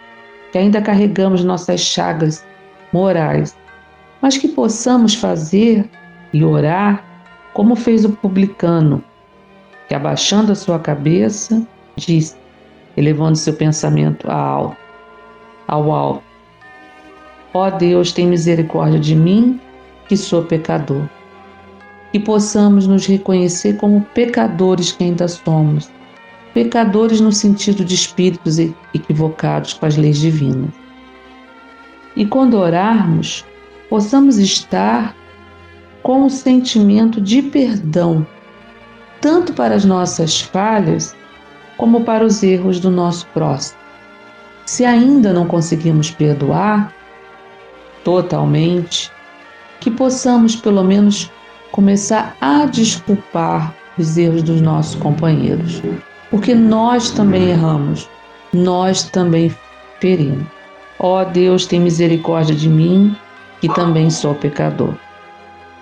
que 0.52 0.58
ainda 0.58 0.82
carregamos 0.82 1.42
nossas 1.42 1.80
chagas 1.80 2.46
morais, 2.92 3.56
mas 4.20 4.36
que 4.36 4.48
possamos 4.48 5.14
fazer 5.14 5.88
e 6.34 6.44
orar 6.44 7.02
como 7.54 7.74
fez 7.74 8.04
o 8.04 8.10
publicano, 8.10 9.02
que 9.88 9.94
abaixando 9.94 10.52
a 10.52 10.54
sua 10.54 10.78
cabeça, 10.78 11.66
disse, 11.96 12.36
elevando 12.94 13.36
seu 13.36 13.54
pensamento 13.54 14.30
ao, 14.30 14.76
ao 15.66 15.92
alto: 15.92 16.22
Ó 17.54 17.70
Deus, 17.70 18.12
tem 18.12 18.26
misericórdia 18.26 19.00
de 19.00 19.14
mim, 19.14 19.60
que 20.08 20.16
sou 20.16 20.42
pecador. 20.42 21.08
Que 22.12 22.20
possamos 22.20 22.86
nos 22.86 23.06
reconhecer 23.06 23.76
como 23.76 24.02
pecadores 24.14 24.92
que 24.92 25.04
ainda 25.04 25.26
somos, 25.26 25.90
pecadores 26.54 27.20
no 27.20 27.32
sentido 27.32 27.84
de 27.84 27.94
espíritos 27.94 28.58
equivocados 28.58 29.74
com 29.74 29.86
as 29.86 29.96
leis 29.96 30.18
divinas. 30.18 30.70
E 32.14 32.24
quando 32.24 32.54
orarmos, 32.54 33.44
possamos 33.90 34.38
estar 34.38 35.14
com 36.02 36.24
o 36.24 36.30
sentimento 36.30 37.20
de 37.20 37.42
perdão, 37.42 38.26
tanto 39.20 39.52
para 39.52 39.74
as 39.74 39.84
nossas 39.84 40.40
falhas 40.40 41.14
como 41.76 42.04
para 42.04 42.24
os 42.24 42.42
erros 42.42 42.80
do 42.80 42.90
nosso 42.90 43.26
próximo. 43.34 43.85
Se 44.66 44.84
ainda 44.84 45.32
não 45.32 45.46
conseguimos 45.46 46.10
perdoar 46.10 46.92
totalmente, 48.04 49.10
que 49.80 49.90
possamos 49.90 50.56
pelo 50.56 50.82
menos 50.82 51.30
começar 51.70 52.36
a 52.40 52.66
desculpar 52.66 53.72
os 53.96 54.18
erros 54.18 54.42
dos 54.42 54.60
nossos 54.60 54.96
companheiros, 54.96 55.82
porque 56.30 56.54
nós 56.54 57.10
também 57.10 57.50
erramos, 57.50 58.08
nós 58.52 59.04
também 59.04 59.54
ferimos. 60.00 60.46
Ó 60.98 61.20
oh, 61.20 61.24
Deus, 61.24 61.66
tem 61.66 61.80
misericórdia 61.80 62.54
de 62.54 62.68
mim, 62.68 63.16
que 63.60 63.68
também 63.68 64.10
sou 64.10 64.34
pecador. 64.34 64.94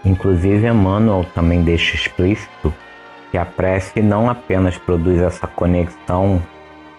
Inclusive, 0.05 0.67
Emmanuel 0.67 1.25
também 1.35 1.63
deixa 1.63 1.95
explícito 1.95 2.75
que 3.31 3.39
a 3.39 3.45
prece 3.45 4.03
não 4.03 4.29
apenas 4.29 4.77
produz 4.77 5.21
essa 5.21 5.47
conexão 5.47 6.43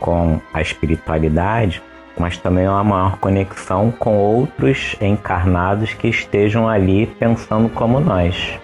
com 0.05 0.39
a 0.53 0.61
espiritualidade, 0.61 1.81
mas 2.15 2.37
também 2.37 2.67
uma 2.67 2.83
maior 2.83 3.17
conexão 3.17 3.91
com 3.91 4.15
outros 4.15 4.95
encarnados 5.01 5.95
que 5.95 6.07
estejam 6.07 6.69
ali 6.69 7.07
pensando 7.07 7.67
como 7.69 7.99
nós. 7.99 8.59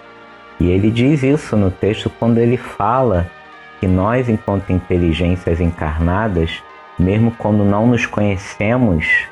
E 0.60 0.70
ele 0.70 0.88
diz 0.88 1.24
isso 1.24 1.56
no 1.56 1.68
texto 1.68 2.08
quando 2.08 2.38
ele 2.38 2.56
fala 2.56 3.26
que 3.80 3.88
nós, 3.88 4.28
enquanto 4.28 4.70
inteligências 4.70 5.60
encarnadas, 5.60 6.62
mesmo 6.96 7.32
quando 7.32 7.64
não 7.64 7.88
nos 7.88 8.06
conhecemos, 8.06 9.26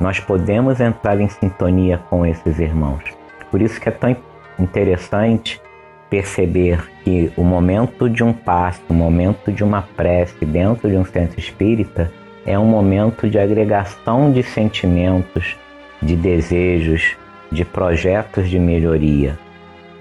nós 0.00 0.18
podemos 0.18 0.80
entrar 0.80 1.20
em 1.20 1.28
sintonia 1.28 1.98
com 2.10 2.26
esses 2.26 2.58
irmãos. 2.58 3.04
Por 3.52 3.62
isso 3.62 3.80
que 3.80 3.88
é 3.88 3.92
tão 3.92 4.16
interessante 4.58 5.62
perceber 6.08 6.82
que 7.04 7.32
o 7.36 7.42
momento 7.42 8.08
de 8.08 8.22
um 8.22 8.32
passo, 8.32 8.82
o 8.88 8.94
momento 8.94 9.52
de 9.52 9.64
uma 9.64 9.82
prece 9.82 10.44
dentro 10.44 10.88
de 10.88 10.96
um 10.96 11.04
centro 11.04 11.38
espírita 11.38 12.12
é 12.44 12.58
um 12.58 12.66
momento 12.66 13.28
de 13.28 13.38
agregação 13.38 14.32
de 14.32 14.42
sentimentos, 14.42 15.56
de 16.00 16.14
desejos, 16.14 17.16
de 17.50 17.64
projetos 17.64 18.48
de 18.48 18.58
melhoria. 18.58 19.38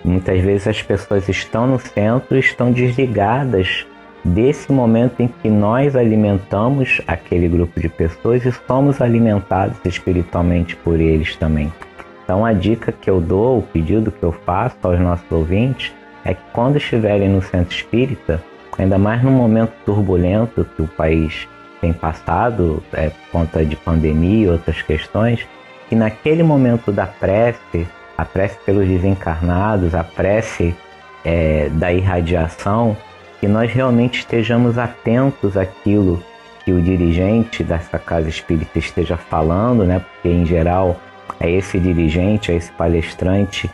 Muitas 0.04 0.40
vezes 0.42 0.68
as 0.68 0.82
pessoas 0.82 1.28
estão 1.28 1.66
no 1.66 1.80
centro 1.80 2.38
e 2.38 2.40
estão 2.40 2.72
desligadas 2.72 3.88
desse 4.24 4.72
momento 4.72 5.22
em 5.22 5.28
que 5.28 5.50
nós 5.50 5.96
alimentamos 5.96 7.02
aquele 7.08 7.48
grupo 7.48 7.80
de 7.80 7.90
pessoas 7.90 8.46
e 8.46 8.52
somos 8.68 9.02
alimentados 9.02 9.78
espiritualmente 9.86 10.76
por 10.76 11.00
eles 11.00 11.36
também. 11.36 11.72
Então, 12.26 12.44
a 12.44 12.52
dica 12.52 12.92
que 12.92 13.08
eu 13.08 13.22
dou, 13.22 13.60
o 13.60 13.62
pedido 13.62 14.12
que 14.12 14.24
eu 14.24 14.32
faço 14.32 14.76
aos 14.82 15.00
nossos 15.00 15.32
ouvintes 15.32 15.94
é 16.26 16.34
que 16.34 16.42
quando 16.52 16.78
estiverem 16.78 17.30
no 17.30 17.40
centro 17.40 17.74
espírita, 17.74 18.42
ainda 18.78 18.98
mais 18.98 19.24
num 19.24 19.32
momento 19.32 19.72
turbulento 19.86 20.66
que 20.76 20.82
o 20.82 20.88
país 20.88 21.48
tem 21.80 21.94
passado, 21.94 22.82
é, 22.94 23.10
por 23.10 23.32
conta 23.32 23.64
de 23.64 23.76
pandemia 23.76 24.46
e 24.46 24.50
outras 24.50 24.82
questões, 24.82 25.48
que 25.88 25.96
naquele 25.96 26.42
momento 26.42 26.92
da 26.92 27.06
prece, 27.06 27.88
a 28.18 28.26
prece 28.26 28.58
pelos 28.66 28.88
desencarnados, 28.88 29.94
a 29.94 30.04
prece 30.04 30.76
é, 31.24 31.70
da 31.74 31.94
irradiação, 31.94 32.98
que 33.40 33.48
nós 33.48 33.72
realmente 33.72 34.20
estejamos 34.20 34.80
atentos 34.80 35.56
àquilo 35.56 36.24
que 36.64 36.72
o 36.72 36.82
dirigente 36.82 37.64
dessa 37.64 38.00
casa 38.00 38.28
espírita 38.28 38.80
esteja 38.80 39.16
falando, 39.16 39.86
né? 39.86 40.00
Porque 40.00 40.30
em 40.30 40.44
geral 40.44 41.00
é 41.40 41.50
esse 41.50 41.80
dirigente, 41.80 42.52
é 42.52 42.56
esse 42.56 42.72
palestrante 42.72 43.70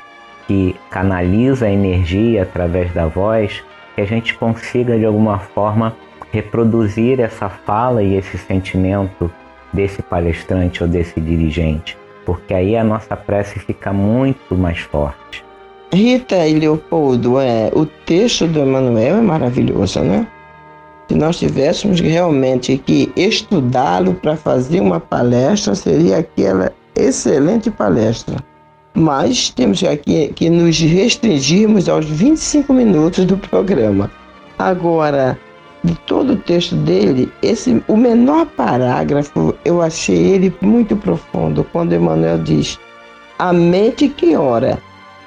que 0.48 0.76
canaliza 0.90 1.66
a 1.66 1.72
energia 1.72 2.44
através 2.44 2.94
da 2.94 3.08
voz, 3.08 3.64
que 3.96 4.02
a 4.02 4.06
gente 4.06 4.34
consiga 4.36 4.98
de 4.98 5.06
alguma 5.06 5.40
forma 5.40 5.96
reproduzir 6.32 7.20
essa 7.20 7.50
fala 7.50 8.02
e 8.02 8.16
esse 8.16 8.38
sentimento 8.38 9.32
desse 9.74 10.02
palestrante 10.02 10.84
ou 10.84 10.90
desse 10.90 11.20
dirigente, 11.20 11.98
porque 12.26 12.54
aí 12.54 12.76
a 12.76 12.84
nossa 12.84 13.16
prece 13.16 13.60
fica 13.60 13.94
muito 13.94 14.56
mais 14.56 14.80
forte. 14.80 15.44
Rita 15.94 16.48
e 16.48 16.58
Leopoldo, 16.58 17.40
é, 17.40 17.70
o 17.74 17.86
texto 17.86 18.48
do 18.48 18.60
Emanuel 18.62 19.18
é 19.18 19.22
maravilhoso, 19.22 20.00
né? 20.02 20.26
Se 21.10 21.18
nós 21.18 21.38
tivéssemos 21.38 22.00
realmente 22.00 22.78
que 22.78 23.12
estudá-lo 23.18 24.14
para 24.14 24.38
fazer 24.38 24.80
uma 24.80 25.02
palestra, 25.02 25.76
seria 25.76 26.20
aquela 26.20 26.72
excelente 26.96 27.70
palestra. 27.70 28.38
Mas 28.94 29.50
temos 29.50 29.84
aqui 29.84 30.32
que 30.36 30.50
nos 30.50 30.80
restringirmos 30.80 31.88
aos 31.88 32.06
25 32.06 32.74
minutos 32.74 33.26
do 33.26 33.38
programa. 33.38 34.12
Agora, 34.60 35.40
de 35.84 35.96
todo 36.06 36.34
o 36.34 36.38
texto 36.38 36.76
dele, 36.76 37.32
esse 37.42 37.82
o 37.88 37.98
menor 37.98 38.46
parágrafo 38.46 39.56
eu 39.66 39.82
achei 39.82 40.34
ele 40.34 40.56
muito 40.62 40.96
profundo 40.96 41.66
quando 41.72 41.96
Emmanuel 41.96 42.38
diz: 42.40 42.78
a 43.40 43.52
mente 43.52 44.08
que 44.10 44.36
ora 44.36 44.78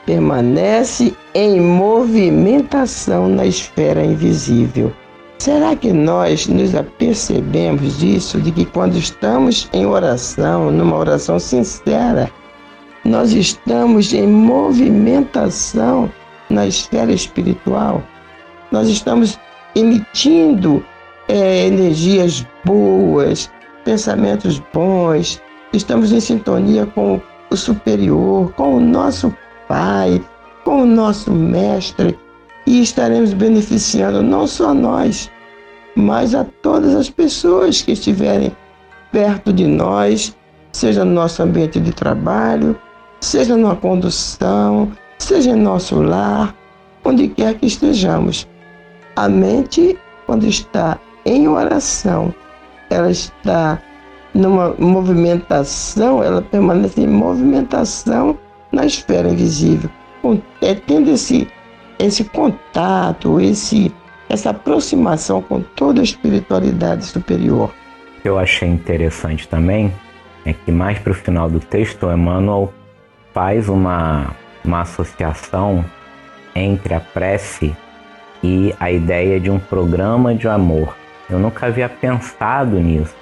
permanece 0.07 1.15
em 1.35 1.61
movimentação 1.61 3.29
na 3.29 3.47
esfera 3.47 4.05
invisível. 4.05 4.93
Será 5.39 5.77
que 5.77 5.93
nós 5.93 6.47
nos 6.47 6.75
apercebemos 6.75 7.99
disso, 7.99 8.41
de 8.41 8.51
que 8.51 8.65
quando 8.65 8.97
estamos 8.97 9.69
em 9.73 9.85
oração, 9.85 10.71
numa 10.71 10.97
oração 10.97 11.39
sincera, 11.39 12.31
nós 13.05 13.33
estamos 13.33 14.13
em 14.15 14.27
movimentação 14.27 16.11
na 16.49 16.67
esfera 16.67 17.13
espiritual? 17.13 18.03
Nós 18.73 18.89
estamos 18.89 19.39
emitindo 19.75 20.83
é, 21.29 21.67
energias 21.67 22.47
boas, 22.65 23.51
pensamentos 23.85 24.63
bons, 24.73 25.43
estamos 25.73 26.13
em 26.13 26.21
sintonia 26.21 26.87
com 26.87 27.21
o 27.51 27.57
superior, 27.57 28.53
com 28.53 28.77
o 28.77 28.81
nosso 28.81 29.35
Pai, 29.69 30.23
com 30.65 30.83
o 30.83 30.87
nosso 30.87 31.31
Mestre, 31.33 32.19
e 32.67 32.83
estaremos 32.83 33.33
beneficiando 33.33 34.23
não 34.23 34.47
só 34.47 34.73
nós, 34.73 35.31
mas 35.95 36.35
a 36.35 36.45
todas 36.45 36.95
as 36.95 37.11
pessoas 37.11 37.83
que 37.83 37.93
estiverem 37.93 38.55
perto 39.13 39.53
de 39.53 39.67
nós, 39.67 40.37
seja 40.73 41.05
no 41.05 41.13
nosso 41.13 41.43
ambiente 41.43 41.79
de 41.79 41.93
trabalho, 41.93 42.77
seja 43.21 43.57
numa 43.57 43.77
condução, 43.77 44.91
seja 45.19 45.51
em 45.51 45.57
nosso 45.57 46.01
lar, 46.01 46.55
onde 47.05 47.29
quer 47.29 47.55
que 47.55 47.67
estejamos. 47.67 48.49
A 49.17 49.29
mente, 49.29 49.97
quando 50.27 50.47
está 50.47 50.99
em 51.25 51.47
oração, 51.47 52.35
ela 52.91 53.11
está 53.11 53.81
numa 54.35 54.75
movimentação, 54.79 56.23
ela 56.23 56.43
permanece 56.43 57.01
em 57.01 57.07
movimentação 57.07 58.37
na 58.73 58.85
esfera 58.85 59.29
invisível, 59.29 59.89
é, 60.61 60.75
tendo 60.75 61.11
esse, 61.11 61.47
esse 61.99 62.25
contato, 62.25 63.41
esse, 63.41 63.93
essa 64.29 64.51
aproximação 64.51 65.41
com 65.43 65.61
toda 65.61 66.01
a 66.01 66.05
espiritualidade 66.05 67.05
superior. 67.05 67.73
O 68.19 68.23
que 68.23 68.29
eu 68.29 68.39
achei 68.39 68.69
interessante 68.69 69.47
também 69.49 69.93
é 70.45 70.53
que 70.53 70.71
mais 70.71 70.99
para 70.99 71.13
o 71.13 71.15
final 71.15 71.49
do 71.49 71.61
texto, 71.61 72.11
Emmanuel 72.11 72.73
faz 73.33 73.69
uma, 73.69 74.31
uma 74.65 74.83
associação 74.83 75.85
entre 76.55 76.95
a 76.95 77.01
prece 77.01 77.75
e 78.43 78.75
a 78.79 78.91
ideia 78.91 79.41
de 79.41 79.51
um 79.51 79.59
programa 79.59 80.35
de 80.35 80.47
amor. 80.47 80.95
Eu 81.29 81.39
nunca 81.39 81.67
havia 81.67 81.89
pensado 81.89 82.79
nisso. 82.79 83.15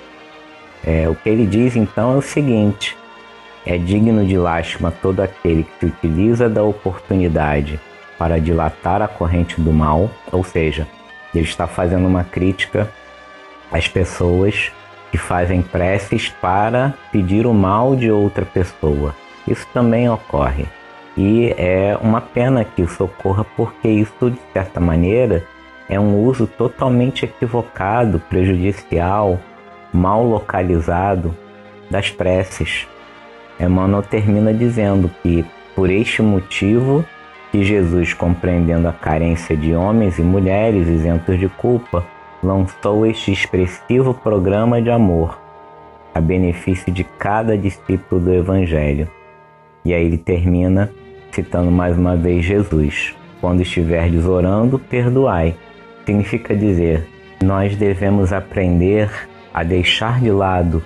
É, 0.84 1.08
o 1.08 1.14
que 1.14 1.28
ele 1.28 1.46
diz 1.46 1.76
então 1.76 2.14
é 2.14 2.16
o 2.16 2.22
seguinte: 2.22 2.96
É 3.64 3.78
digno 3.78 4.26
de 4.26 4.36
lástima 4.36 4.90
todo 4.90 5.20
aquele 5.20 5.62
que 5.62 5.70
se 5.78 5.86
utiliza 5.86 6.48
da 6.48 6.64
oportunidade 6.64 7.80
para 8.22 8.38
dilatar 8.38 9.02
a 9.02 9.08
corrente 9.08 9.60
do 9.60 9.72
mal, 9.72 10.08
ou 10.30 10.44
seja, 10.44 10.86
ele 11.34 11.42
está 11.42 11.66
fazendo 11.66 12.06
uma 12.06 12.22
crítica 12.22 12.88
às 13.68 13.88
pessoas 13.88 14.70
que 15.10 15.18
fazem 15.18 15.60
preces 15.60 16.28
para 16.28 16.94
pedir 17.10 17.48
o 17.48 17.52
mal 17.52 17.96
de 17.96 18.12
outra 18.12 18.44
pessoa. 18.44 19.12
Isso 19.44 19.66
também 19.74 20.08
ocorre. 20.08 20.66
E 21.16 21.52
é 21.58 21.98
uma 22.00 22.20
pena 22.20 22.64
que 22.64 22.82
isso 22.82 23.02
ocorra 23.02 23.44
porque 23.56 23.88
isso, 23.88 24.30
de 24.30 24.38
certa 24.52 24.78
maneira, 24.78 25.44
é 25.88 25.98
um 25.98 26.24
uso 26.24 26.46
totalmente 26.46 27.24
equivocado, 27.24 28.20
prejudicial, 28.30 29.36
mal 29.92 30.24
localizado 30.24 31.36
das 31.90 32.08
preces. 32.08 32.86
Emmanuel 33.58 34.04
termina 34.04 34.54
dizendo 34.54 35.10
que, 35.24 35.44
por 35.74 35.90
este 35.90 36.22
motivo, 36.22 37.04
que 37.52 37.62
Jesus, 37.62 38.14
compreendendo 38.14 38.88
a 38.88 38.92
carência 38.94 39.54
de 39.54 39.74
homens 39.74 40.18
e 40.18 40.22
mulheres 40.22 40.88
isentos 40.88 41.38
de 41.38 41.50
culpa, 41.50 42.02
lançou 42.42 43.06
este 43.06 43.30
expressivo 43.30 44.14
programa 44.14 44.80
de 44.80 44.90
amor 44.90 45.38
a 46.14 46.20
benefício 46.20 46.90
de 46.90 47.04
cada 47.04 47.56
discípulo 47.56 48.22
do 48.22 48.32
Evangelho. 48.32 49.06
E 49.84 49.92
aí 49.92 50.04
ele 50.04 50.16
termina 50.16 50.90
citando 51.30 51.70
mais 51.70 51.96
uma 51.96 52.16
vez 52.16 52.44
Jesus: 52.44 53.14
Quando 53.38 53.60
estiverdes 53.60 54.24
orando, 54.24 54.78
perdoai. 54.78 55.54
Significa 56.06 56.56
dizer, 56.56 57.06
nós 57.42 57.76
devemos 57.76 58.32
aprender 58.32 59.10
a 59.52 59.62
deixar 59.62 60.20
de 60.20 60.30
lado 60.30 60.82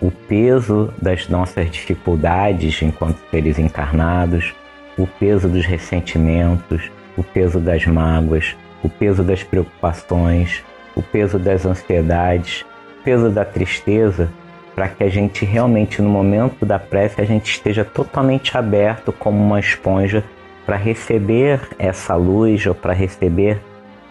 o 0.00 0.10
peso 0.10 0.92
das 1.00 1.28
nossas 1.28 1.70
dificuldades 1.70 2.82
enquanto 2.82 3.18
seres 3.30 3.58
encarnados, 3.58 4.54
o 4.96 5.06
peso 5.06 5.48
dos 5.48 5.64
ressentimentos, 5.64 6.90
o 7.16 7.22
peso 7.22 7.60
das 7.60 7.86
mágoas, 7.86 8.56
o 8.82 8.88
peso 8.88 9.22
das 9.22 9.42
preocupações, 9.42 10.62
o 10.94 11.02
peso 11.02 11.38
das 11.38 11.66
ansiedades, 11.66 12.64
o 13.00 13.02
peso 13.02 13.30
da 13.30 13.44
tristeza, 13.44 14.30
para 14.74 14.88
que 14.88 15.04
a 15.04 15.08
gente 15.08 15.44
realmente 15.44 16.02
no 16.02 16.08
momento 16.08 16.66
da 16.66 16.78
prece 16.78 17.20
a 17.20 17.24
gente 17.24 17.50
esteja 17.50 17.84
totalmente 17.84 18.56
aberto 18.56 19.12
como 19.12 19.42
uma 19.42 19.58
esponja 19.58 20.22
para 20.66 20.76
receber 20.76 21.60
essa 21.78 22.14
luz 22.14 22.66
ou 22.66 22.74
para 22.74 22.92
receber 22.92 23.58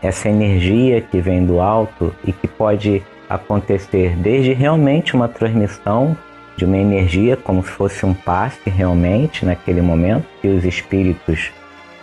essa 0.02 0.30
energia 0.30 1.02
que 1.02 1.20
vem 1.20 1.46
do 1.46 1.60
alto 1.60 2.16
e 2.26 2.32
que 2.32 2.48
pode 2.48 3.04
acontecer 3.30 4.16
desde 4.16 4.54
realmente 4.54 5.16
uma 5.16 5.28
transmissão 5.28 6.16
de 6.56 6.66
uma 6.66 6.78
energia, 6.78 7.36
como 7.36 7.64
se 7.64 7.70
fosse 7.70 8.06
um 8.06 8.14
passe 8.14 8.70
realmente 8.70 9.46
naquele 9.46 9.82
momento, 9.82 10.26
que 10.42 10.48
os 10.48 10.64
espíritos 10.64 11.52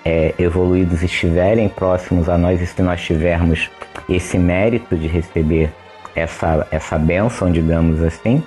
é, 0.05 0.35
evoluídos 0.39 1.03
estiverem 1.03 1.69
próximos 1.69 2.29
a 2.29 2.37
nós 2.37 2.61
e 2.61 2.67
se 2.67 2.83
nós 2.83 3.01
tivermos 3.01 3.71
esse 4.09 4.39
mérito 4.39 4.97
de 4.97 5.07
receber 5.07 5.71
essa, 6.15 6.67
essa 6.71 6.99
bênção, 6.99 7.51
digamos 7.51 8.03
assim, 8.03 8.43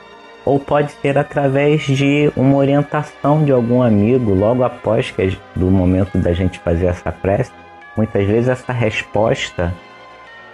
ou 0.45 0.59
pode 0.59 0.91
ser 0.91 1.17
através 1.17 1.81
de 1.81 2.31
uma 2.35 2.55
orientação 2.57 3.43
de 3.43 3.51
algum 3.51 3.81
amigo 3.81 4.33
logo 4.33 4.63
após 4.63 5.09
que, 5.09 5.35
do 5.55 5.71
momento 5.71 6.17
da 6.19 6.33
gente 6.33 6.59
fazer 6.59 6.85
essa 6.85 7.11
prece. 7.11 7.51
Muitas 7.97 8.27
vezes 8.27 8.49
essa 8.49 8.71
resposta 8.71 9.73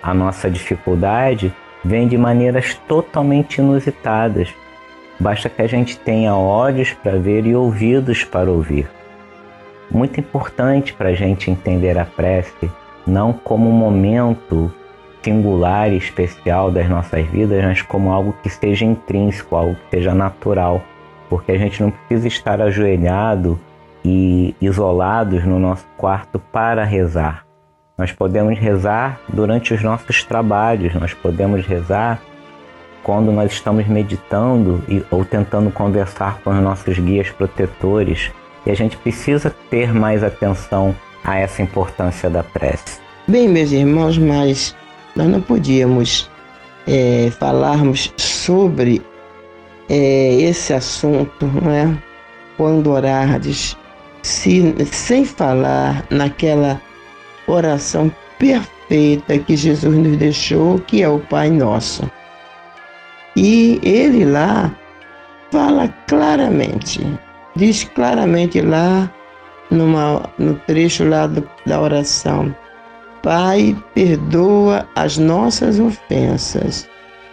à 0.01 0.13
nossa 0.13 0.49
dificuldade 0.49 1.53
vem 1.83 2.07
de 2.07 2.17
maneiras 2.17 2.75
totalmente 2.87 3.57
inusitadas. 3.57 4.53
Basta 5.21 5.47
que 5.49 5.62
a 5.62 5.67
gente 5.67 5.99
tenha 5.99 6.36
olhos 6.36 6.93
para 6.93 7.19
ver 7.19 7.45
e 7.45 7.55
ouvidos 7.55 8.23
para 8.23 8.49
ouvir. 8.49 8.89
Muito 9.91 10.19
importante 10.19 10.93
para 10.93 11.10
a 11.10 11.13
gente 11.13 11.51
entender 11.51 11.95
a 11.99 12.05
prece 12.05 12.71
não 13.05 13.31
como 13.31 13.69
um 13.69 13.71
momento 13.71 14.73
singular 15.21 15.93
e 15.93 15.97
especial 15.97 16.71
das 16.71 16.89
nossas 16.89 17.23
vidas, 17.27 17.63
mas 17.63 17.84
como 17.84 18.12
algo 18.12 18.34
que 18.41 18.49
seja 18.49 18.84
intrínseco, 18.84 19.55
algo 19.55 19.75
que 19.75 19.97
seja 19.97 20.12
natural, 20.15 20.81
porque 21.29 21.51
a 21.51 21.57
gente 21.57 21.84
não 21.84 21.91
precisa 21.91 22.27
estar 22.27 22.60
ajoelhado 22.60 23.60
e 24.03 24.55
isolados 24.60 25.45
no 25.45 25.60
nosso 25.60 25.86
quarto 25.97 26.39
para 26.39 26.84
rezar. 26.84 27.45
Nós 27.95 28.12
podemos 28.12 28.57
rezar 28.57 29.19
durante 29.29 29.71
os 29.71 29.84
nossos 29.84 30.23
trabalhos, 30.23 30.95
nós 30.95 31.13
podemos 31.13 31.63
rezar 31.63 32.19
quando 33.03 33.31
nós 33.31 33.51
estamos 33.51 33.87
meditando 33.87 34.83
e, 34.87 35.03
ou 35.09 35.25
tentando 35.25 35.71
conversar 35.71 36.39
com 36.43 36.51
os 36.51 36.61
nossos 36.61 36.97
guias 36.97 37.29
protetores. 37.29 38.31
E 38.65 38.71
a 38.71 38.75
gente 38.75 38.97
precisa 38.97 39.53
ter 39.69 39.93
mais 39.93 40.23
atenção 40.23 40.95
a 41.23 41.37
essa 41.37 41.61
importância 41.61 42.29
da 42.29 42.43
prece. 42.43 42.99
Bem, 43.27 43.47
meus 43.47 43.71
irmãos, 43.71 44.17
mas 44.17 44.75
nós 45.15 45.27
não 45.27 45.41
podíamos 45.41 46.29
é, 46.87 47.31
falarmos 47.39 48.13
sobre 48.17 49.01
é, 49.89 50.35
esse 50.41 50.73
assunto, 50.73 51.45
é? 51.69 51.95
Quando 52.57 52.91
orardes, 52.91 53.77
se, 54.21 54.75
sem 54.85 55.25
falar 55.25 56.05
naquela 56.09 56.81
oração 57.47 58.11
perfeita 58.37 59.37
que 59.39 59.55
Jesus 59.55 59.95
nos 59.95 60.17
deixou, 60.17 60.79
que 60.79 61.01
é 61.01 61.09
o 61.09 61.19
Pai 61.19 61.49
Nosso. 61.49 62.09
E 63.36 63.80
ele 63.84 64.26
lá 64.26 64.74
fala 65.52 65.88
claramente, 66.08 67.00
diz 67.56 67.84
claramente 67.84 68.62
lá 68.62 69.10
numa, 69.70 70.30
no 70.38 70.56
trecho 70.67 71.08
lá 71.08 71.28
do, 71.28 71.48
da 71.65 71.80
oração, 71.80 72.54
Pai, 73.24 73.78
perdoa 73.94 74.88
as 74.96 75.17
nossas 75.17 75.80
ofensas, 75.80 76.89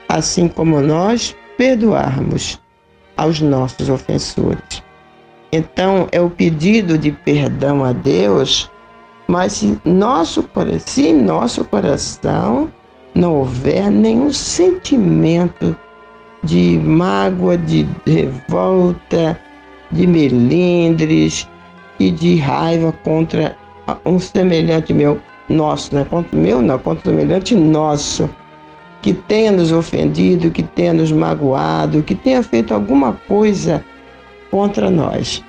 assim 0.08 0.46
como 0.46 0.80
nós 0.82 1.34
perdoarmos 1.56 2.60
aos 3.16 3.40
nossos 3.40 3.88
ofensores. 3.88 4.82
Então, 5.50 6.06
é 6.12 6.20
o 6.20 6.28
pedido 6.28 6.98
de 6.98 7.10
perdão 7.10 7.82
a 7.82 7.92
Deus 7.92 8.70
mas 9.28 9.52
se, 9.52 9.78
nosso, 9.84 10.48
se 10.86 11.08
em 11.08 11.22
nosso 11.22 11.62
coração 11.66 12.72
não 13.14 13.36
houver 13.36 13.90
nenhum 13.90 14.32
sentimento 14.32 15.76
de 16.42 16.78
mágoa, 16.78 17.56
de 17.56 17.86
revolta, 18.06 19.38
de 19.90 20.06
melindres 20.06 21.48
e 21.98 22.10
de 22.10 22.36
raiva 22.36 22.92
contra 23.04 23.56
um 24.04 24.18
semelhante 24.18 24.92
meu, 24.92 25.20
nosso, 25.48 25.94
não 25.94 26.02
é 26.02 26.04
contra 26.04 26.38
meu, 26.38 26.60
não, 26.60 26.78
contra 26.78 27.10
o 27.10 27.14
semelhante 27.14 27.54
nosso, 27.54 28.28
que 29.00 29.14
tenha 29.14 29.50
nos 29.50 29.72
ofendido, 29.72 30.50
que 30.50 30.62
tenha 30.62 30.92
nos 30.92 31.10
magoado, 31.10 32.02
que 32.02 32.14
tenha 32.14 32.42
feito 32.42 32.74
alguma 32.74 33.14
coisa 33.26 33.84
contra 34.50 34.90
nós. 34.90 35.42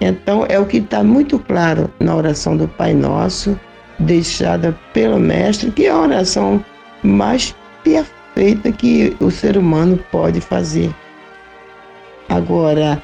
Então, 0.00 0.44
é 0.48 0.58
o 0.58 0.66
que 0.66 0.76
está 0.76 1.02
muito 1.02 1.38
claro 1.38 1.90
na 1.98 2.14
oração 2.14 2.56
do 2.56 2.68
Pai 2.68 2.94
Nosso, 2.94 3.58
deixada 3.98 4.78
pelo 4.92 5.18
Mestre, 5.18 5.70
que 5.70 5.86
é 5.86 5.90
a 5.90 5.98
oração 5.98 6.64
mais 7.02 7.54
perfeita 7.82 8.17
que 8.78 9.16
o 9.20 9.30
ser 9.30 9.56
humano 9.56 9.98
pode 10.10 10.40
fazer. 10.40 10.94
Agora, 12.28 13.02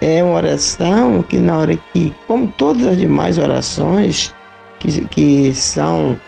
é 0.00 0.22
uma 0.22 0.34
oração 0.34 1.22
que, 1.22 1.38
na 1.38 1.58
hora 1.58 1.76
que, 1.92 2.14
como 2.26 2.48
todas 2.48 2.86
as 2.86 2.96
demais 2.98 3.38
orações 3.38 4.34
que, 4.78 5.04
que 5.06 5.54
são 5.54 6.18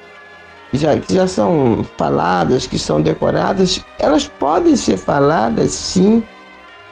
já, 0.73 0.99
já 1.09 1.27
são 1.27 1.85
faladas, 1.97 2.67
que 2.67 2.79
são 2.79 3.01
decoradas, 3.01 3.85
elas 3.99 4.29
podem 4.29 4.77
ser 4.77 4.99
faladas 4.99 5.71
sim, 5.73 6.23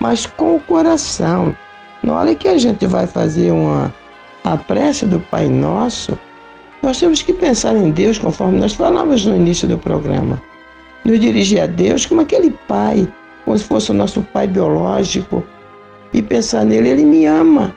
mas 0.00 0.26
com 0.26 0.56
o 0.56 0.60
coração 0.60 1.54
na 2.02 2.14
hora 2.14 2.34
que 2.34 2.48
a 2.48 2.56
gente 2.56 2.86
vai 2.86 3.06
fazer 3.06 3.50
uma 3.50 3.92
a 4.44 4.56
prece 4.56 5.06
do 5.06 5.18
Pai 5.18 5.48
Nosso, 5.48 6.16
nós 6.80 7.00
temos 7.00 7.20
que 7.20 7.32
pensar 7.32 7.74
em 7.74 7.90
Deus, 7.90 8.16
conforme 8.16 8.60
nós 8.60 8.74
falamos 8.74 9.26
no 9.26 9.34
início 9.34 9.66
do 9.66 9.76
programa. 9.76 10.40
Nos 11.06 11.20
dirigir 11.20 11.60
a 11.60 11.66
Deus 11.66 12.04
como 12.04 12.22
aquele 12.22 12.50
pai, 12.66 13.06
como 13.44 13.56
se 13.56 13.64
fosse 13.64 13.92
o 13.92 13.94
nosso 13.94 14.22
pai 14.32 14.48
biológico, 14.48 15.44
e 16.12 16.20
pensar 16.20 16.64
nele, 16.64 16.88
ele 16.88 17.04
me 17.04 17.26
ama. 17.26 17.72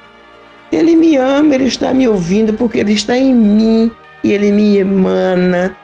Ele 0.71 0.95
me 0.95 1.15
ama, 1.15 1.53
ele 1.53 1.65
está 1.65 1.93
me 1.93 2.07
ouvindo 2.07 2.53
porque 2.53 2.79
ele 2.79 2.93
está 2.93 3.15
em 3.15 3.35
mim 3.35 3.91
e 4.23 4.31
ele 4.31 4.51
me 4.51 4.77
emana. 4.77 5.77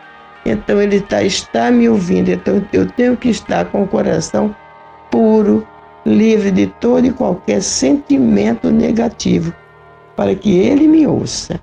Então 0.44 0.82
ele 0.82 0.96
está, 0.98 1.22
está 1.22 1.70
me 1.70 1.88
ouvindo. 1.88 2.30
Então 2.30 2.66
eu 2.74 2.88
tenho 2.88 3.16
que 3.16 3.30
estar 3.30 3.66
com 3.66 3.84
o 3.84 3.88
coração 3.88 4.56
puro, 5.12 5.68
livre 6.04 6.50
de 6.50 6.66
todo 6.80 7.06
e 7.06 7.12
qualquer 7.12 7.62
sentimento 7.62 8.72
negativo, 8.72 9.54
para 10.16 10.34
que 10.34 10.58
ele 10.58 10.88
me 10.88 11.06
ouça. 11.06 11.60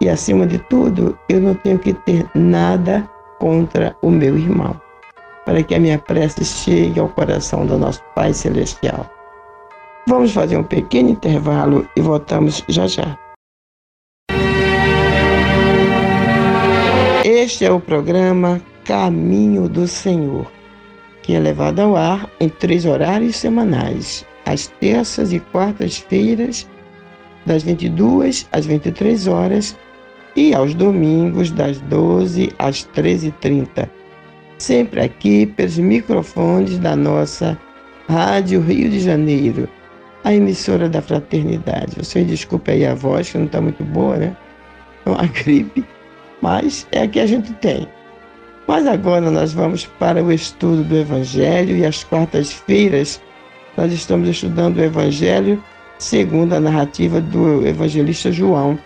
E 0.00 0.08
acima 0.08 0.44
de 0.44 0.58
tudo, 0.58 1.16
eu 1.28 1.40
não 1.40 1.54
tenho 1.54 1.78
que 1.78 1.92
ter 1.92 2.26
nada 2.34 3.08
contra 3.38 3.96
o 4.02 4.10
meu 4.10 4.36
irmão, 4.36 4.80
para 5.44 5.62
que 5.62 5.74
a 5.74 5.80
minha 5.80 5.98
prece 5.98 6.44
chegue 6.44 6.98
ao 6.98 7.08
coração 7.08 7.66
do 7.66 7.78
nosso 7.78 8.02
Pai 8.14 8.32
Celestial. 8.32 9.08
Vamos 10.06 10.32
fazer 10.32 10.56
um 10.56 10.64
pequeno 10.64 11.10
intervalo 11.10 11.88
e 11.96 12.00
voltamos 12.00 12.62
já 12.68 12.86
já. 12.86 13.18
Este 17.24 17.64
é 17.64 17.70
o 17.70 17.80
programa 17.80 18.60
Caminho 18.84 19.68
do 19.68 19.88
Senhor, 19.88 20.50
que 21.22 21.34
é 21.34 21.40
levado 21.40 21.80
ao 21.80 21.96
ar 21.96 22.28
em 22.38 22.48
três 22.48 22.84
horários 22.84 23.36
semanais, 23.36 24.26
às 24.44 24.66
terças 24.66 25.32
e 25.32 25.40
quartas-feiras, 25.40 26.68
das 27.46 27.62
22 27.62 28.46
às 28.52 28.66
23 28.66 29.26
horas, 29.26 29.76
e 30.36 30.54
aos 30.54 30.74
domingos, 30.74 31.50
das 31.50 31.80
12 31.80 32.52
às 32.58 32.86
13h30. 32.94 33.88
Sempre 34.58 35.00
aqui 35.00 35.46
pelos 35.46 35.78
microfones 35.78 36.78
da 36.78 36.94
nossa 36.94 37.58
Rádio 38.08 38.60
Rio 38.60 38.88
de 38.90 39.00
Janeiro, 39.00 39.68
a 40.22 40.32
emissora 40.32 40.88
da 40.88 41.02
fraternidade. 41.02 41.96
Você 41.96 42.24
desculpe 42.24 42.70
aí 42.70 42.86
a 42.86 42.94
voz, 42.94 43.30
que 43.30 43.38
não 43.38 43.46
está 43.46 43.60
muito 43.60 43.82
boa, 43.84 44.16
né? 44.16 44.36
É 45.04 45.10
uma 45.10 45.26
gripe, 45.44 45.84
mas 46.40 46.86
é 46.92 47.02
a 47.02 47.08
que 47.08 47.20
a 47.20 47.26
gente 47.26 47.52
tem. 47.54 47.88
Mas 48.66 48.86
agora 48.86 49.30
nós 49.30 49.52
vamos 49.52 49.84
para 49.98 50.22
o 50.22 50.32
estudo 50.32 50.82
do 50.84 50.96
Evangelho 50.96 51.76
e 51.76 51.84
às 51.84 52.02
quartas-feiras 52.02 53.20
nós 53.76 53.92
estamos 53.92 54.28
estudando 54.28 54.78
o 54.78 54.82
Evangelho 54.82 55.62
segundo 55.98 56.54
a 56.54 56.60
narrativa 56.60 57.20
do 57.20 57.66
evangelista 57.66 58.30
João, 58.30 58.78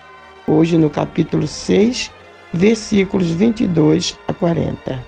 hoje 0.46 0.76
no 0.76 0.90
capítulo 0.90 1.46
6, 1.46 2.10
versículos 2.52 3.30
22 3.30 4.18
a 4.28 4.32
40. 4.32 5.07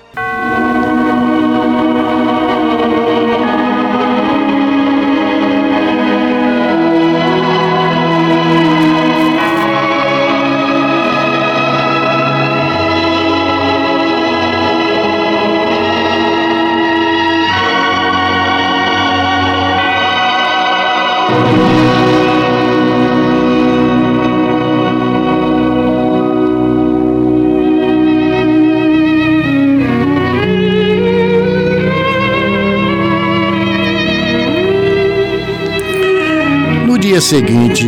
Seguinte, 37.20 37.86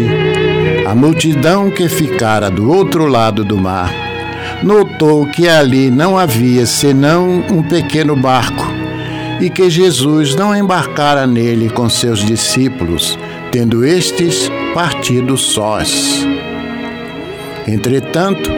a 0.87 0.95
multidão 0.95 1.71
que 1.71 1.89
ficara 1.89 2.51
do 2.51 2.71
outro 2.71 3.07
lado 3.07 3.45
do 3.45 3.57
mar 3.57 3.93
notou 4.63 5.27
que 5.27 5.49
ali 5.49 5.91
não 5.91 6.19
havia 6.19 6.67
senão 6.67 7.45
um 7.51 7.63
pequeno 7.63 8.15
barco 8.15 8.65
e 9.41 9.51
que 9.51 9.69
Jesus 9.71 10.35
não 10.35 10.55
embarcara 10.55 11.27
nele 11.27 11.69
com 11.71 11.89
seus 11.89 12.25
discípulos, 12.25 13.19
tendo 13.51 13.85
estes 13.85 14.51
partido 14.75 15.37
sós. 15.37 16.27
Entretanto, 17.67 18.51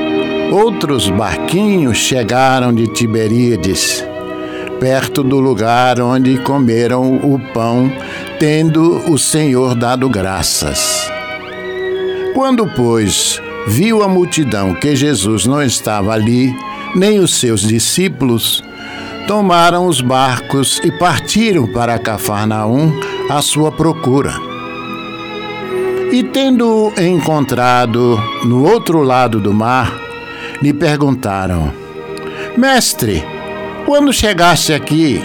outros 0.51 1.09
barquinhos 1.09 1.97
chegaram 1.97 2.73
de 2.73 2.87
Tiberíades, 2.87 4.05
perto 4.81 5.23
do 5.23 5.41
lugar 5.41 6.01
onde 6.01 6.37
comeram 6.39 7.17
o 7.17 7.39
pão 7.53 7.91
tendo 8.39 9.11
o 9.11 9.19
Senhor 9.19 9.75
dado 9.75 10.09
graças. 10.09 11.09
Quando, 12.35 12.67
pois, 12.67 13.41
viu 13.67 14.03
a 14.03 14.09
multidão 14.09 14.75
que 14.75 14.97
Jesus 14.97 15.47
não 15.47 15.63
estava 15.63 16.13
ali, 16.13 16.55
nem 16.95 17.19
os 17.19 17.35
seus 17.35 17.61
discípulos, 17.63 18.63
tomaram 19.27 19.87
os 19.87 20.01
barcos 20.01 20.81
e 20.85 20.91
partiram 20.91 21.67
para 21.67 21.99
Cafarnaum 21.99 22.93
à 23.31 23.41
sua 23.41 23.71
procura. 23.71 24.35
E 26.13 26.23
tendo 26.23 26.93
encontrado 26.99 28.21
no 28.45 28.65
outro 28.65 29.03
lado 29.03 29.41
do 29.41 29.53
mar, 29.53 29.93
lhe 30.63 30.73
perguntaram: 30.73 31.73
Mestre, 32.57 33.25
quando 33.85 34.13
chegaste 34.13 34.73
aqui? 34.73 35.21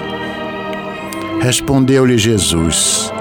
Respondeu-lhe 1.40 2.18
Jesus: 2.18 3.12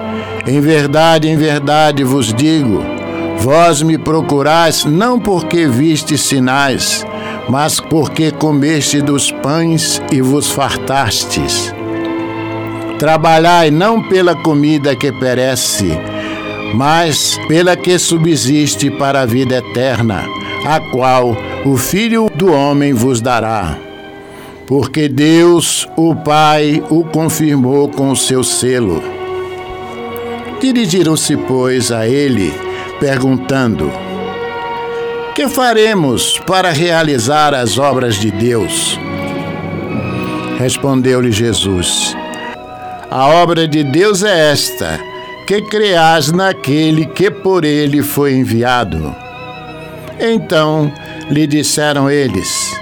Em 0.47 0.61
verdade, 0.61 1.29
em 1.29 1.37
verdade 1.37 2.03
vos 2.03 2.35
digo, 2.35 2.83
vós 3.39 3.81
me 3.81 3.97
procurais 3.97 4.85
não 4.85 5.21
porque 5.21 5.67
viste 5.67 6.19
sinais, 6.19 7.07
mas 7.49 7.79
porque 7.79 8.33
comeste 8.33 9.01
dos 9.01 9.31
pães 9.31 10.03
e 10.11 10.21
vos 10.21 10.51
fartastes. 10.51 11.73
Trabalhai 12.99 13.71
não 13.71 14.03
pela 14.03 14.35
comida 14.35 14.97
que 14.97 15.13
perece, 15.13 15.97
mas 16.75 17.39
pela 17.47 17.77
que 17.77 17.97
subsiste 17.99 18.91
para 18.91 19.21
a 19.21 19.27
vida 19.27 19.59
eterna, 19.59 20.25
a 20.67 20.81
qual 20.81 21.37
o 21.65 21.77
Filho 21.77 22.29
do 22.35 22.53
Homem 22.53 22.93
vos 22.93 23.21
dará 23.21 23.88
porque 24.69 25.09
Deus, 25.09 25.89
o 25.97 26.15
Pai, 26.15 26.85
o 26.91 27.03
confirmou 27.03 27.89
com 27.89 28.11
o 28.11 28.17
seu 28.17 28.45
selo. 28.45 29.03
Dirigiram-se, 30.61 31.39
pois, 31.39 31.91
a 31.91 32.07
ele, 32.07 32.53
perguntando: 33.01 33.91
Que 35.35 35.49
faremos 35.49 36.39
para 36.47 36.71
realizar 36.71 37.55
as 37.55 37.79
obras 37.79 38.17
de 38.17 38.31
Deus? 38.31 39.01
Respondeu-lhe 40.59 41.33
Jesus: 41.33 42.15
A 43.11 43.27
obra 43.27 43.67
de 43.67 43.83
Deus 43.83 44.23
é 44.23 44.53
esta, 44.53 45.01
que 45.47 45.63
creas 45.63 46.31
naquele 46.31 47.07
que 47.07 47.31
por 47.31 47.65
ele 47.65 48.03
foi 48.03 48.35
enviado. 48.35 49.17
Então 50.21 50.93
lhe 51.31 51.47
disseram 51.47 52.11
eles: 52.11 52.79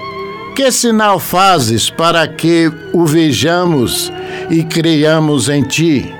que 0.57 0.71
sinal 0.71 1.19
fazes 1.19 1.87
para 1.87 2.27
que 2.27 2.71
o 2.91 3.05
vejamos 3.05 4.11
e 4.49 4.63
creiamos 4.63 5.49
em 5.49 5.61
ti? 5.61 6.11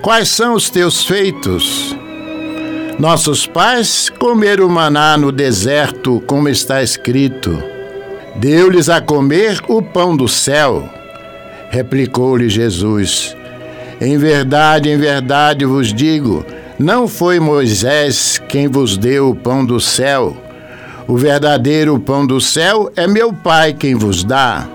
Quais 0.00 0.28
são 0.28 0.54
os 0.54 0.70
teus 0.70 1.02
feitos? 1.02 1.96
Nossos 3.00 3.48
pais 3.48 4.08
comeram 4.08 4.68
maná 4.68 5.16
no 5.16 5.32
deserto, 5.32 6.22
como 6.24 6.48
está 6.48 6.84
escrito. 6.84 7.60
Deu-lhes 8.36 8.88
a 8.88 9.00
comer 9.00 9.60
o 9.66 9.82
pão 9.82 10.16
do 10.16 10.28
céu. 10.28 10.88
Replicou-lhe 11.68 12.48
Jesus: 12.48 13.36
Em 14.00 14.18
verdade, 14.18 14.88
em 14.88 14.96
verdade 14.96 15.64
vos 15.64 15.92
digo, 15.92 16.46
não 16.78 17.08
foi 17.08 17.40
Moisés 17.40 18.40
quem 18.48 18.68
vos 18.68 18.96
deu 18.96 19.30
o 19.30 19.34
pão 19.34 19.64
do 19.64 19.80
céu 19.80 20.49
o 21.10 21.16
verdadeiro 21.16 21.98
pão 21.98 22.24
do 22.24 22.40
céu 22.40 22.88
é 22.94 23.04
meu 23.04 23.32
Pai 23.32 23.72
quem 23.72 23.96
vos 23.96 24.22
dá. 24.22 24.68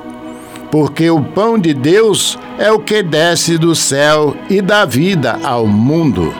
Porque 0.69 1.09
o 1.09 1.23
pão 1.23 1.57
de 1.57 1.73
Deus 1.73 2.37
é 2.59 2.69
o 2.69 2.79
que 2.79 3.01
desce 3.01 3.57
do 3.57 3.73
céu 3.73 4.35
e 4.49 4.61
dá 4.61 4.83
vida 4.83 5.39
ao 5.41 5.65
mundo. 5.65 6.33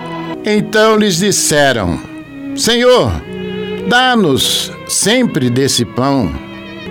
Então 0.43 0.97
lhes 0.97 1.19
disseram: 1.19 1.97
Senhor, 2.57 3.09
dá-nos 3.87 4.69
sempre 4.85 5.49
desse 5.49 5.85
pão. 5.85 6.29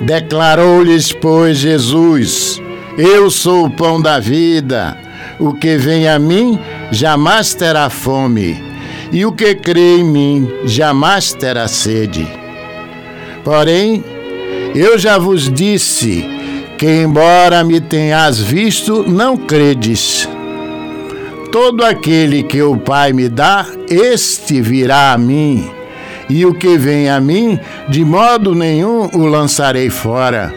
Declarou-lhes, 0.00 1.12
pois, 1.12 1.58
Jesus: 1.58 2.58
Eu 2.96 3.30
sou 3.30 3.66
o 3.66 3.70
pão 3.70 4.00
da 4.00 4.18
vida. 4.18 4.96
O 5.38 5.52
que 5.52 5.76
vem 5.76 6.08
a 6.08 6.18
mim 6.18 6.58
jamais 6.90 7.52
terá 7.54 7.90
fome, 7.90 8.64
e 9.12 9.26
o 9.26 9.32
que 9.32 9.54
crê 9.54 9.98
em 9.98 10.04
mim 10.04 10.48
jamais 10.64 11.34
terá 11.34 11.68
sede. 11.68 12.43
Porém, 13.44 14.02
eu 14.74 14.98
já 14.98 15.18
vos 15.18 15.52
disse 15.52 16.24
que, 16.78 16.86
embora 16.86 17.62
me 17.62 17.78
tenhas 17.78 18.40
visto, 18.40 19.04
não 19.06 19.36
credes. 19.36 20.26
Todo 21.52 21.84
aquele 21.84 22.42
que 22.42 22.62
o 22.62 22.76
Pai 22.76 23.12
me 23.12 23.28
dá, 23.28 23.66
este 23.88 24.60
virá 24.60 25.12
a 25.12 25.18
mim, 25.18 25.70
e 26.28 26.44
o 26.46 26.54
que 26.54 26.78
vem 26.78 27.08
a 27.08 27.20
mim, 27.20 27.60
de 27.88 28.04
modo 28.04 28.54
nenhum 28.54 29.08
o 29.12 29.26
lançarei 29.26 29.90
fora. 29.90 30.52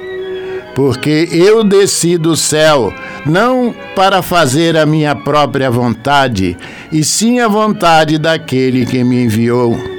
Porque 0.73 1.27
eu 1.31 1.63
desci 1.63 2.17
do 2.17 2.35
céu, 2.35 2.93
não 3.25 3.75
para 3.95 4.21
fazer 4.21 4.77
a 4.77 4.85
minha 4.85 5.13
própria 5.13 5.69
vontade, 5.69 6.57
e 6.91 7.03
sim 7.03 7.39
a 7.39 7.47
vontade 7.47 8.17
daquele 8.17 8.85
que 8.85 9.03
me 9.03 9.23
enviou. 9.23 9.96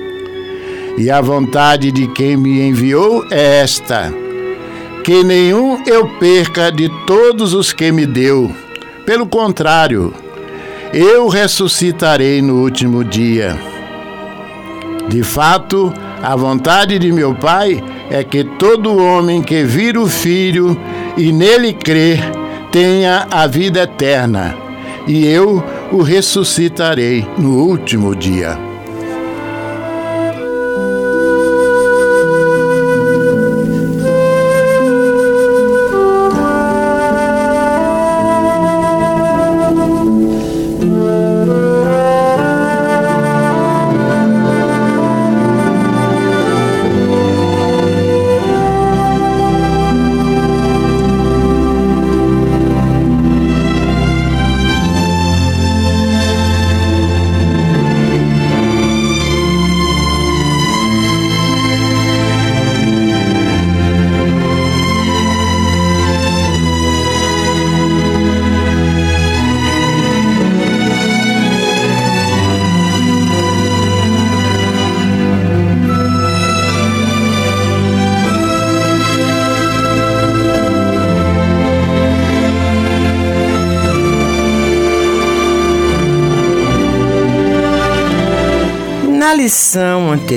E 0.98 1.12
a 1.12 1.20
vontade 1.20 1.92
de 1.92 2.08
quem 2.08 2.36
me 2.36 2.60
enviou 2.60 3.24
é 3.30 3.60
esta: 3.60 4.12
que 5.04 5.22
nenhum 5.22 5.80
eu 5.86 6.08
perca 6.18 6.72
de 6.72 6.90
todos 7.06 7.54
os 7.54 7.72
que 7.72 7.92
me 7.92 8.04
deu. 8.04 8.50
Pelo 9.06 9.24
contrário, 9.24 10.12
eu 10.92 11.28
ressuscitarei 11.28 12.42
no 12.42 12.60
último 12.62 13.04
dia. 13.04 13.56
De 15.08 15.22
fato, 15.22 15.94
a 16.20 16.34
vontade 16.34 16.98
de 16.98 17.12
meu 17.12 17.32
Pai 17.32 17.82
é 18.10 18.24
que 18.24 18.42
todo 18.42 19.00
homem 19.00 19.40
que 19.40 19.62
vira 19.62 20.00
o 20.00 20.08
Filho 20.08 20.76
e 21.16 21.30
nele 21.30 21.72
crer 21.72 22.20
tenha 22.72 23.24
a 23.30 23.46
vida 23.46 23.84
eterna, 23.84 24.56
e 25.06 25.24
eu 25.24 25.62
o 25.92 26.02
ressuscitarei 26.02 27.24
no 27.38 27.62
último 27.62 28.16
dia. 28.16 28.67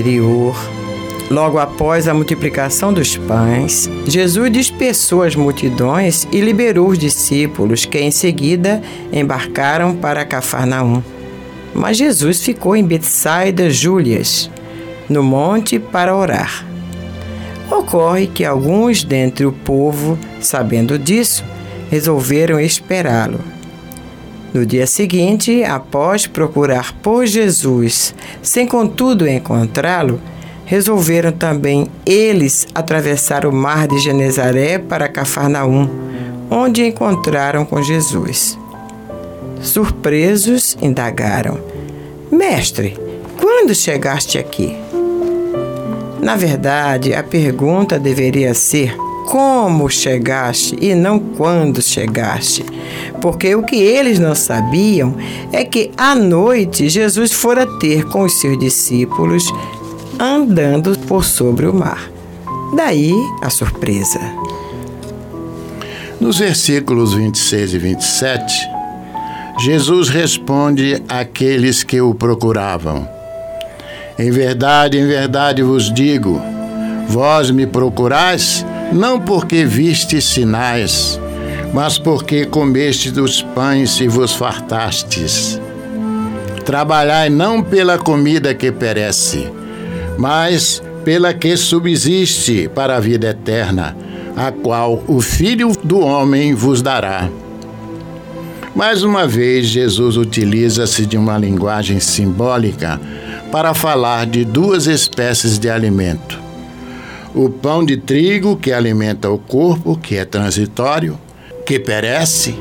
Anterior, 0.01 0.55
logo 1.29 1.59
após 1.59 2.07
a 2.07 2.13
multiplicação 2.13 2.91
dos 2.91 3.15
pães, 3.15 3.89
Jesus 4.05 4.51
dispersou 4.51 5.21
as 5.21 5.35
multidões 5.35 6.27
e 6.31 6.41
liberou 6.41 6.89
os 6.89 6.97
discípulos, 6.97 7.85
que 7.85 7.99
em 7.99 8.09
seguida 8.09 8.81
embarcaram 9.13 9.95
para 9.95 10.25
Cafarnaum. 10.25 11.03
Mas 11.73 11.97
Jesus 11.97 12.41
ficou 12.41 12.75
em 12.75 12.83
Betsaida 12.83 13.69
Júlias, 13.69 14.49
no 15.07 15.21
monte, 15.23 15.77
para 15.77 16.15
orar. 16.15 16.65
Ocorre 17.69 18.27
que 18.27 18.43
alguns 18.43 19.03
dentre 19.03 19.45
o 19.45 19.53
povo, 19.53 20.17
sabendo 20.41 20.97
disso, 20.97 21.45
resolveram 21.89 22.59
esperá-lo. 22.59 23.39
No 24.53 24.65
dia 24.65 24.85
seguinte, 24.85 25.63
após 25.63 26.27
procurar 26.27 26.93
por 27.01 27.25
Jesus, 27.25 28.13
sem 28.41 28.67
contudo 28.67 29.27
encontrá-lo, 29.27 30.19
resolveram 30.65 31.31
também 31.31 31.87
eles 32.05 32.67
atravessar 32.75 33.45
o 33.45 33.51
mar 33.51 33.87
de 33.87 33.99
Genezaré 33.99 34.77
para 34.77 35.07
Cafarnaum, 35.07 35.89
onde 36.49 36.85
encontraram 36.85 37.63
com 37.63 37.81
Jesus. 37.81 38.59
Surpresos, 39.61 40.77
indagaram: 40.81 41.57
Mestre, 42.29 42.97
quando 43.39 43.73
chegaste 43.73 44.37
aqui? 44.37 44.75
Na 46.21 46.35
verdade, 46.35 47.13
a 47.13 47.23
pergunta 47.23 47.97
deveria 47.97 48.53
ser: 48.53 48.95
como 49.27 49.89
chegaste 49.89 50.77
e 50.81 50.93
não 50.93 51.19
quando 51.19 51.81
chegaste. 51.81 52.65
Porque 53.21 53.53
o 53.55 53.63
que 53.63 53.75
eles 53.75 54.19
não 54.19 54.33
sabiam 54.33 55.15
é 55.51 55.63
que 55.63 55.91
à 55.95 56.15
noite 56.15 56.89
Jesus 56.89 57.31
fora 57.31 57.67
ter 57.79 58.05
com 58.05 58.23
os 58.23 58.39
seus 58.39 58.57
discípulos 58.57 59.43
andando 60.19 60.97
por 61.07 61.23
sobre 61.23 61.67
o 61.67 61.73
mar. 61.73 62.09
Daí 62.75 63.13
a 63.41 63.49
surpresa. 63.49 64.19
Nos 66.19 66.37
versículos 66.37 67.13
26 67.13 67.73
e 67.73 67.77
27, 67.79 68.53
Jesus 69.59 70.07
responde 70.07 71.01
àqueles 71.09 71.83
que 71.83 71.99
o 71.99 72.13
procuravam: 72.13 73.07
Em 74.17 74.31
verdade, 74.31 74.99
em 74.99 75.07
verdade 75.07 75.63
vos 75.63 75.91
digo, 75.91 76.39
vós 77.07 77.49
me 77.49 77.65
procurais 77.65 78.65
não 78.91 79.19
porque 79.19 79.65
viste 79.65 80.21
sinais, 80.21 81.19
mas 81.73 81.97
porque 81.97 82.45
comeste 82.45 83.11
dos 83.11 83.41
pães 83.41 83.99
e 83.99 84.07
vos 84.07 84.33
fartastes. 84.33 85.59
Trabalhai 86.65 87.29
não 87.29 87.63
pela 87.63 87.97
comida 87.97 88.53
que 88.53 88.71
perece, 88.71 89.49
mas 90.17 90.81
pela 91.03 91.33
que 91.33 91.55
subsiste 91.57 92.69
para 92.73 92.97
a 92.97 92.99
vida 92.99 93.29
eterna, 93.29 93.95
a 94.35 94.51
qual 94.51 95.03
o 95.07 95.21
Filho 95.21 95.71
do 95.83 95.99
Homem 95.99 96.53
vos 96.53 96.81
dará. 96.81 97.29
Mais 98.75 99.03
uma 99.03 99.27
vez, 99.27 99.65
Jesus 99.65 100.15
utiliza-se 100.15 101.05
de 101.05 101.17
uma 101.17 101.37
linguagem 101.37 101.99
simbólica 101.99 103.01
para 103.51 103.73
falar 103.73 104.25
de 104.25 104.45
duas 104.45 104.87
espécies 104.87 105.59
de 105.59 105.69
alimento 105.69 106.41
o 107.33 107.49
pão 107.49 107.83
de 107.83 107.97
trigo 107.97 108.57
que 108.57 108.71
alimenta 108.71 109.29
o 109.29 109.37
corpo, 109.37 109.97
que 109.97 110.15
é 110.17 110.25
transitório, 110.25 111.17
que 111.71 111.79
perece, 111.79 112.53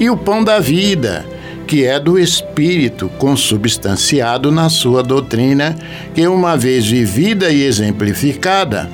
e 0.00 0.10
o 0.10 0.16
pão 0.16 0.42
da 0.42 0.58
vida, 0.58 1.24
que 1.68 1.84
é 1.84 2.00
do 2.00 2.18
espírito, 2.18 3.08
consubstanciado 3.16 4.50
na 4.50 4.68
sua 4.68 5.04
doutrina, 5.04 5.76
que 6.12 6.26
uma 6.26 6.56
vez 6.56 6.84
vivida 6.84 7.48
e 7.48 7.62
exemplificada, 7.62 8.90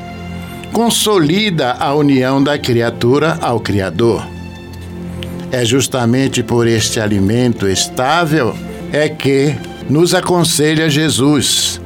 consolida 0.74 1.72
a 1.72 1.94
união 1.94 2.44
da 2.44 2.58
criatura 2.58 3.38
ao 3.40 3.60
Criador. 3.60 4.26
É 5.50 5.64
justamente 5.64 6.42
por 6.42 6.66
este 6.66 7.00
alimento 7.00 7.66
estável 7.66 8.54
é 8.92 9.08
que 9.08 9.54
nos 9.88 10.14
aconselha 10.14 10.90
Jesus. 10.90 11.80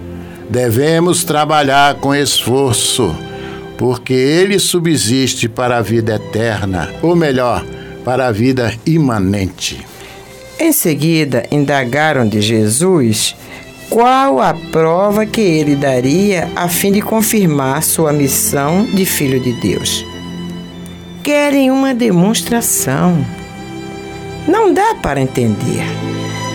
Devemos 0.51 1.23
trabalhar 1.23 1.95
com 1.95 2.13
esforço 2.13 3.15
porque 3.79 4.13
ele 4.13 4.59
subsiste 4.59 5.49
para 5.49 5.79
a 5.79 5.83
vida 5.83 6.17
eterna, 6.17 6.91
ou 7.03 7.15
melhor, 7.15 7.65
para 8.07 8.29
a 8.29 8.33
vida 8.33 8.73
imanente. 8.87 9.85
Em 10.61 10.71
seguida, 10.71 11.45
indagaram 11.51 12.25
de 12.25 12.41
Jesus 12.41 13.35
qual 13.91 14.41
a 14.41 14.55
prova 14.55 15.27
que 15.27 15.41
ele 15.41 15.75
daria 15.75 16.49
a 16.55 16.69
fim 16.69 16.93
de 16.93 17.03
confirmar 17.03 17.83
sua 17.83 18.13
missão 18.13 18.85
de 18.85 19.05
Filho 19.05 19.41
de 19.41 19.53
Deus. 19.55 20.07
Querem 21.21 21.69
uma 21.73 21.93
demonstração. 21.93 23.27
Não 24.47 24.73
dá 24.73 24.95
para 25.03 25.21
entender. 25.21 25.83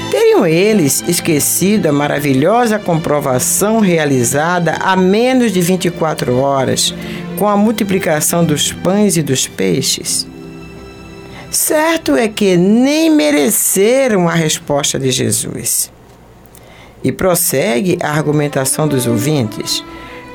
Teriam 0.10 0.48
eles 0.48 1.04
esquecido 1.06 1.88
a 1.88 1.92
maravilhosa 1.92 2.80
comprovação 2.80 3.82
realizada 3.82 4.78
há 4.80 4.96
menos 4.96 5.52
de 5.52 5.60
24 5.60 6.34
horas 6.38 6.96
com 7.38 7.50
a 7.50 7.58
multiplicação 7.58 8.46
dos 8.46 8.72
pães 8.72 9.18
e 9.18 9.22
dos 9.22 9.48
peixes? 9.48 10.31
Certo 11.52 12.16
é 12.16 12.30
que 12.30 12.56
nem 12.56 13.10
mereceram 13.10 14.30
a 14.30 14.34
resposta 14.34 14.98
de 14.98 15.12
Jesus. 15.12 15.92
E 17.04 17.12
prossegue 17.12 17.98
a 18.02 18.10
argumentação 18.10 18.88
dos 18.88 19.06
ouvintes. 19.06 19.84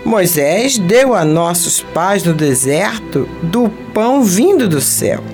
Moisés 0.05 0.79
deu 0.79 1.14
a 1.14 1.25
nossos 1.25 1.81
pais 1.95 2.23
no 2.23 2.35
deserto 2.35 3.27
do 3.43 3.71
pão 3.95 4.23
vindo 4.23 4.69
do 4.69 4.79
céu. 4.79 5.25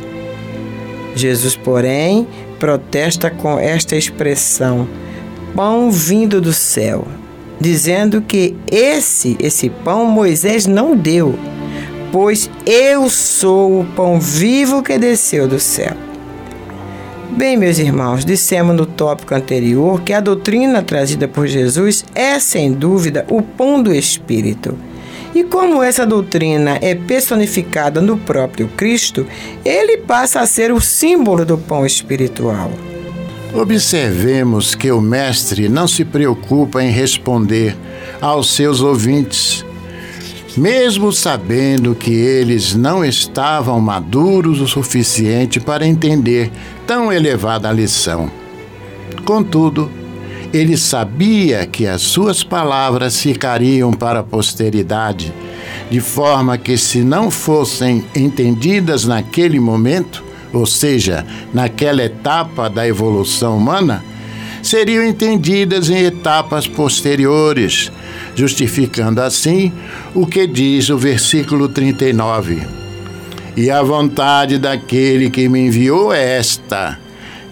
Jesus, 1.16 1.56
porém, 1.56 2.28
protesta 2.60 3.28
com 3.28 3.58
esta 3.58 3.96
expressão, 3.96 4.88
pão 5.52 5.90
vindo 5.90 6.40
do 6.40 6.52
céu, 6.52 7.08
dizendo 7.60 8.22
que 8.22 8.56
esse, 8.70 9.36
esse 9.40 9.68
pão 9.68 10.06
Moisés 10.06 10.64
não 10.64 10.96
deu, 10.96 11.36
pois 12.12 12.48
eu 12.64 13.10
sou 13.10 13.80
o 13.80 13.84
pão 13.84 14.20
vivo 14.20 14.82
que 14.82 14.96
desceu 14.98 15.48
do 15.48 15.58
céu. 15.58 15.96
Bem, 17.30 17.56
meus 17.56 17.78
irmãos, 17.78 18.24
dissemos 18.24 18.76
no 18.76 18.86
tópico 18.86 19.34
anterior 19.34 20.02
que 20.02 20.12
a 20.12 20.20
doutrina 20.20 20.82
trazida 20.82 21.26
por 21.26 21.46
Jesus 21.46 22.04
é, 22.14 22.38
sem 22.38 22.72
dúvida, 22.72 23.26
o 23.28 23.42
pão 23.42 23.82
do 23.82 23.92
Espírito 23.92 24.76
e 25.34 25.42
como 25.42 25.82
essa 25.82 26.06
doutrina 26.06 26.78
é 26.82 26.94
personificada 26.94 28.00
no 28.00 28.18
próprio 28.18 28.68
Cristo, 28.68 29.26
ele 29.64 29.98
passa 29.98 30.40
a 30.40 30.46
ser 30.46 30.72
o 30.72 30.80
símbolo 30.80 31.44
do 31.44 31.56
pão 31.56 31.86
espiritual. 31.86 32.70
Observemos 33.54 34.74
que 34.74 34.90
o 34.90 35.00
Mestre 35.00 35.68
não 35.68 35.86
se 35.86 36.04
preocupa 36.04 36.82
em 36.82 36.90
responder 36.90 37.76
aos 38.20 38.54
seus 38.54 38.80
ouvintes, 38.80 39.64
mesmo 40.56 41.12
sabendo 41.12 41.94
que 41.94 42.12
eles 42.12 42.74
não 42.74 43.04
estavam 43.04 43.80
maduros 43.80 44.60
o 44.60 44.66
suficiente 44.66 45.58
para 45.58 45.86
entender 45.86 46.50
tão 46.86 47.12
elevada 47.12 47.72
lição. 47.72 48.30
Contudo, 49.24 49.90
ele 50.52 50.76
sabia 50.76 51.66
que 51.66 51.86
as 51.86 52.02
suas 52.02 52.44
palavras 52.44 53.20
ficariam 53.20 53.92
para 53.92 54.20
a 54.20 54.24
posteridade, 54.24 55.32
de 55.90 56.00
forma 56.00 56.58
que, 56.58 56.76
se 56.76 57.02
não 57.02 57.30
fossem 57.30 58.04
entendidas 58.14 59.04
naquele 59.04 59.58
momento, 59.58 60.22
ou 60.52 60.66
seja, 60.66 61.24
naquela 61.54 62.02
etapa 62.02 62.68
da 62.68 62.86
evolução 62.86 63.56
humana, 63.56 64.04
seriam 64.62 65.04
entendidas 65.04 65.90
em 65.90 66.04
etapas 66.04 66.66
posteriores, 66.66 67.90
justificando 68.34 69.20
assim 69.20 69.72
o 70.14 70.26
que 70.26 70.46
diz 70.46 70.88
o 70.88 70.96
versículo 70.96 71.68
39. 71.68 72.62
E 73.56 73.70
a 73.70 73.82
vontade 73.82 74.58
daquele 74.58 75.28
que 75.28 75.48
me 75.48 75.66
enviou 75.66 76.12
é 76.12 76.38
esta: 76.38 76.98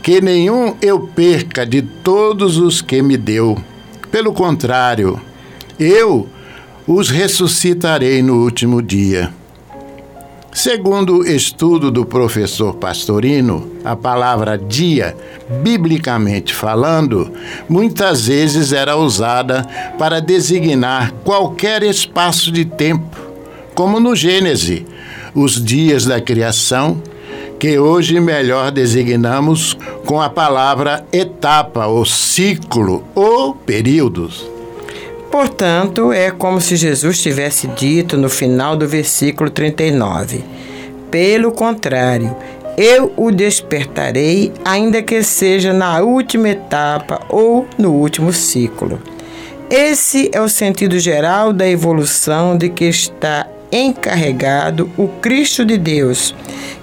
que 0.02 0.20
nenhum 0.20 0.74
eu 0.80 1.00
perca 1.00 1.66
de 1.66 1.82
todos 1.82 2.56
os 2.56 2.80
que 2.80 3.02
me 3.02 3.16
deu. 3.16 3.58
Pelo 4.10 4.32
contrário, 4.32 5.20
eu 5.78 6.28
os 6.86 7.10
ressuscitarei 7.10 8.22
no 8.22 8.42
último 8.42 8.80
dia. 8.80 9.39
Segundo 10.52 11.18
o 11.18 11.26
estudo 11.26 11.92
do 11.92 12.04
professor 12.04 12.74
Pastorino, 12.74 13.70
a 13.84 13.94
palavra 13.94 14.58
dia, 14.58 15.16
biblicamente 15.62 16.52
falando, 16.52 17.30
muitas 17.68 18.26
vezes 18.26 18.72
era 18.72 18.96
usada 18.96 19.64
para 19.96 20.20
designar 20.20 21.12
qualquer 21.24 21.84
espaço 21.84 22.50
de 22.50 22.64
tempo, 22.64 23.16
como 23.76 24.00
no 24.00 24.16
Gênesis, 24.16 24.82
os 25.34 25.64
dias 25.64 26.04
da 26.04 26.20
criação, 26.20 27.00
que 27.58 27.78
hoje 27.78 28.18
melhor 28.18 28.72
designamos 28.72 29.78
com 30.04 30.20
a 30.20 30.28
palavra 30.28 31.06
etapa, 31.12 31.86
ou 31.86 32.04
ciclo, 32.04 33.04
ou 33.14 33.54
períodos. 33.54 34.59
Portanto, 35.30 36.12
é 36.12 36.30
como 36.30 36.60
se 36.60 36.74
Jesus 36.74 37.22
tivesse 37.22 37.68
dito 37.68 38.16
no 38.16 38.28
final 38.28 38.76
do 38.76 38.88
versículo 38.88 39.48
39: 39.48 40.42
Pelo 41.10 41.52
contrário, 41.52 42.34
eu 42.76 43.12
o 43.16 43.30
despertarei, 43.30 44.52
ainda 44.64 45.02
que 45.02 45.22
seja 45.22 45.72
na 45.72 46.00
última 46.00 46.48
etapa 46.48 47.20
ou 47.28 47.66
no 47.78 47.92
último 47.92 48.32
ciclo. 48.32 49.00
Esse 49.70 50.30
é 50.32 50.40
o 50.40 50.48
sentido 50.48 50.98
geral 50.98 51.52
da 51.52 51.68
evolução 51.68 52.58
de 52.58 52.68
que 52.68 52.86
está 52.86 53.46
encarregado 53.70 54.90
o 54.96 55.06
Cristo 55.06 55.64
de 55.64 55.78
Deus, 55.78 56.34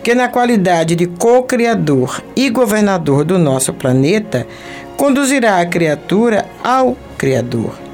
que, 0.02 0.16
na 0.16 0.30
qualidade 0.30 0.96
de 0.96 1.06
co-criador 1.06 2.24
e 2.34 2.50
governador 2.50 3.26
do 3.26 3.38
nosso 3.38 3.74
planeta, 3.74 4.48
conduzirá 4.96 5.60
a 5.60 5.66
criatura 5.66 6.46
ao 6.64 6.96
Criador. 7.18 7.87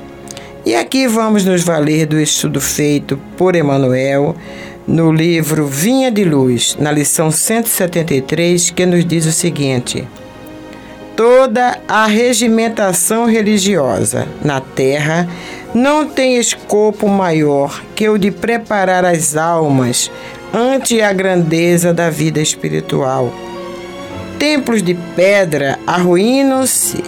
E 0.66 0.76
aqui 0.76 1.07
vamos 1.07 1.43
nos 1.43 1.61
valer 1.61 2.05
do 2.05 2.18
estudo 2.18 2.61
feito 2.61 3.20
por 3.36 3.53
Emmanuel 3.53 4.34
no 4.88 5.11
livro 5.11 5.68
Vinha 5.68 6.09
de 6.09 6.24
Luz, 6.24 6.78
na 6.80 6.89
lição 6.89 7.30
173, 7.30 8.70
que 8.70 8.86
nos 8.86 9.03
diz 9.03 9.26
o 9.26 9.34
seguinte: 9.34 10.07
Toda 11.18 11.80
a 11.86 12.05
regimentação 12.05 13.26
religiosa 13.26 14.26
na 14.41 14.61
Terra 14.61 15.28
não 15.74 16.07
tem 16.07 16.38
escopo 16.38 17.09
maior 17.09 17.84
que 17.93 18.07
o 18.07 18.18
de 18.18 18.32
preparar 18.32 19.03
as 19.03 19.36
almas 19.36 20.09
ante 20.53 21.01
a 21.01 21.11
grandeza 21.11 21.93
da 21.93 22.09
vida 22.09 22.39
espiritual. 22.39 23.34
Templos 24.39 24.82
de 24.82 24.93
pedra 25.14 25.78
arruinam-se 25.86 27.03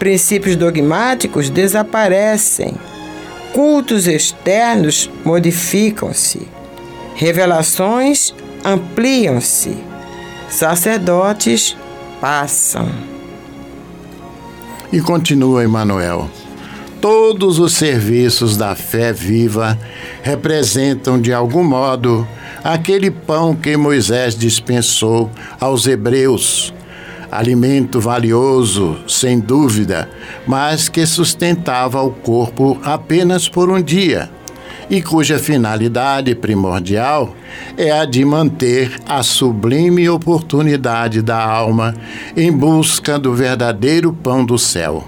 princípios 0.00 0.56
dogmáticos 0.56 1.50
desaparecem, 1.50 2.74
cultos 3.52 4.06
externos 4.06 5.10
modificam-se, 5.22 6.48
revelações 7.14 8.34
ampliam-se, 8.64 9.76
sacerdotes 10.48 11.76
passam. 12.18 12.88
E 14.90 15.00
continua 15.02 15.64
Emmanuel. 15.64 16.30
Todos 16.98 17.58
os 17.58 17.74
serviços 17.74 18.56
da 18.56 18.74
fé 18.74 19.12
viva 19.12 19.78
representam, 20.22 21.20
de 21.20 21.32
algum 21.32 21.62
modo, 21.62 22.26
aquele 22.64 23.10
pão 23.10 23.54
que 23.54 23.76
Moisés 23.76 24.34
dispensou 24.34 25.30
aos 25.60 25.86
hebreus 25.86 26.72
alimento 27.30 28.00
valioso, 28.00 28.98
sem 29.06 29.38
dúvida, 29.38 30.10
mas 30.46 30.88
que 30.88 31.06
sustentava 31.06 32.02
o 32.02 32.10
corpo 32.10 32.78
apenas 32.82 33.48
por 33.48 33.70
um 33.70 33.80
dia 33.80 34.30
e 34.90 35.00
cuja 35.00 35.38
finalidade 35.38 36.34
primordial 36.34 37.34
é 37.78 37.92
a 37.92 38.04
de 38.04 38.24
manter 38.24 39.00
a 39.08 39.22
sublime 39.22 40.08
oportunidade 40.08 41.22
da 41.22 41.40
alma 41.40 41.94
em 42.36 42.50
busca 42.50 43.16
do 43.16 43.32
verdadeiro 43.32 44.12
pão 44.12 44.44
do 44.44 44.58
céu. 44.58 45.06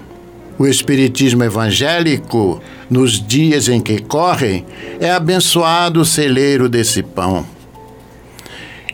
O 0.57 0.65
Espiritismo 0.65 1.43
evangélico, 1.43 2.61
nos 2.89 3.21
dias 3.21 3.67
em 3.67 3.81
que 3.81 3.99
correm, 3.99 4.65
é 4.99 5.11
abençoado 5.11 6.05
celeiro 6.05 6.69
desse 6.69 7.03
pão. 7.03 7.45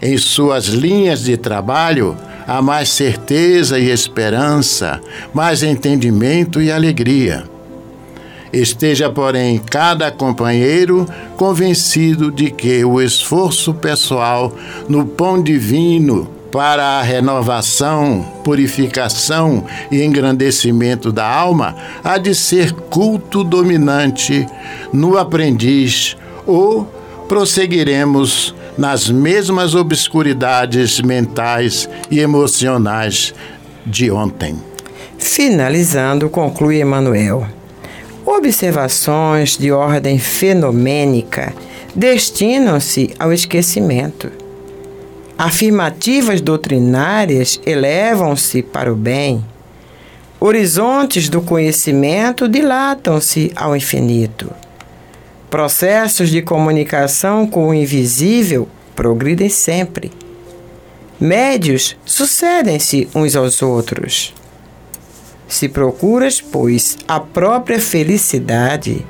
Em 0.02 0.18
suas 0.18 0.68
linhas 0.68 1.24
de 1.24 1.36
trabalho, 1.38 2.18
há 2.50 2.64
mais 2.64 2.90
certeza 2.90 3.78
e 3.78 3.92
esperança, 3.92 5.00
mais 5.32 5.62
entendimento 5.62 6.60
e 6.60 6.72
alegria. 6.72 7.44
Esteja, 8.52 9.08
porém, 9.08 9.60
cada 9.60 10.10
companheiro 10.10 11.08
convencido 11.38 12.32
de 12.32 12.50
que 12.50 12.84
o 12.84 13.00
esforço 13.00 13.76
pessoal 13.76 14.52
no 14.88 15.06
pão 15.06 15.42
divino 15.42 16.28
para 16.52 16.98
a 16.98 17.04
renovação, 17.04 18.26
purificação 18.44 19.64
e 19.92 20.02
engrandecimento 20.02 21.12
da 21.12 21.32
alma 21.32 21.76
há 22.04 22.18
de 22.18 22.34
ser 22.34 22.72
culto 22.72 23.44
dominante 23.44 24.48
no 24.92 25.16
aprendiz 25.20 26.18
ou 26.48 26.92
prosseguiremos 27.28 28.56
nas 28.80 29.10
mesmas 29.10 29.76
obscuridades 29.76 31.02
mentais 31.02 31.90
e 32.10 32.22
emocionais 32.22 33.34
de 33.86 34.10
ontem. 34.10 34.56
Finalizando, 35.18 36.30
conclui 36.30 36.80
Emmanuel. 36.80 37.46
Observações 38.26 39.58
de 39.58 39.70
ordem 39.70 40.18
fenomênica 40.18 41.54
destinam-se 41.94 43.14
ao 43.20 43.34
esquecimento. 43.34 44.32
Afirmativas 45.38 46.40
doutrinárias 46.40 47.60
elevam-se 47.66 48.64
para 48.64 48.94
o 48.94 48.96
bem. 48.96 49.44
Horizontes 50.40 51.28
do 51.28 51.42
conhecimento 51.42 52.48
dilatam-se 52.48 53.52
ao 53.58 53.76
infinito. 53.76 54.50
Processos 55.50 56.30
de 56.30 56.44
comunicação 56.44 57.48
com 57.48 57.70
o 57.70 57.74
invisível 57.74 58.68
progridem 58.96 59.50
sempre. 59.50 60.12
Médios 61.20 61.98
sucedem-se 62.06 63.10
uns 63.16 63.36
aos 63.36 63.64
outros. 63.64 64.32
Se 65.48 65.68
procuras, 65.68 66.40
pois, 66.40 66.98
a 67.08 67.20
própria 67.20 67.80
felicidade, 67.80 69.04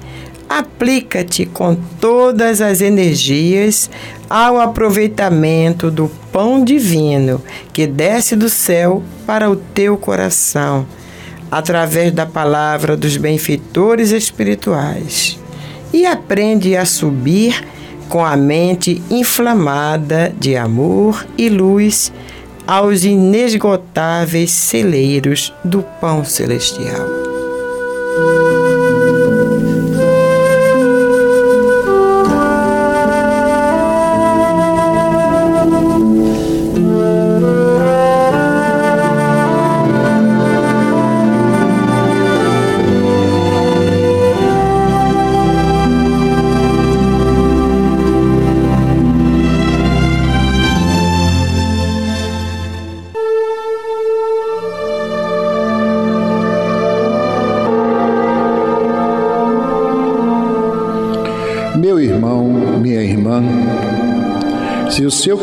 aplica-te 0.47 1.45
com 1.45 1.75
todas 1.99 2.61
as 2.61 2.79
energias 2.79 3.89
ao 4.29 4.61
aproveitamento 4.61 5.91
do 5.91 6.07
pão 6.31 6.63
divino 6.63 7.43
que 7.73 7.85
desce 7.85 8.37
do 8.37 8.47
céu 8.47 9.03
para 9.27 9.51
o 9.51 9.57
teu 9.57 9.97
coração, 9.97 10.87
através 11.51 12.13
da 12.13 12.25
palavra 12.25 12.95
dos 12.95 13.17
benfeitores 13.17 14.11
espirituais 14.11 15.38
e 15.93 16.05
aprende 16.05 16.75
a 16.75 16.85
subir 16.85 17.65
com 18.07 18.25
a 18.25 18.35
mente 18.35 19.01
inflamada 19.09 20.33
de 20.37 20.55
amor 20.55 21.25
e 21.37 21.47
luz 21.49 22.11
aos 22.65 23.03
inesgotáveis 23.03 24.51
celeiros 24.51 25.53
do 25.63 25.83
pão 26.01 26.23
celestial. 26.23 27.28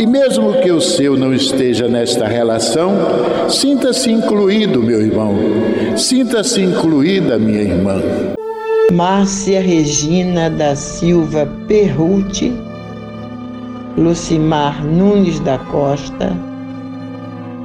e, 0.00 0.06
mesmo 0.06 0.54
que 0.62 0.70
o 0.70 0.80
seu 0.80 1.14
não 1.14 1.34
esteja 1.34 1.86
nesta 1.86 2.26
relação, 2.26 2.96
sinta-se 3.50 4.10
incluído, 4.10 4.82
meu 4.82 5.02
irmão, 5.02 5.34
sinta-se 5.94 6.62
incluída, 6.62 7.38
minha 7.38 7.60
irmã. 7.60 8.00
Márcia 8.90 9.60
Regina 9.60 10.48
da 10.48 10.74
Silva 10.74 11.46
Perruti, 11.68 12.50
Lucimar 13.98 14.82
Nunes 14.82 15.38
da 15.40 15.58
Costa, 15.58 16.34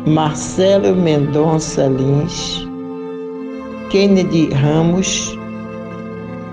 Marcelo 0.05 0.93
Mendonça 0.93 1.87
Lins, 1.87 2.67
Kennedy 3.89 4.49
Ramos, 4.53 5.39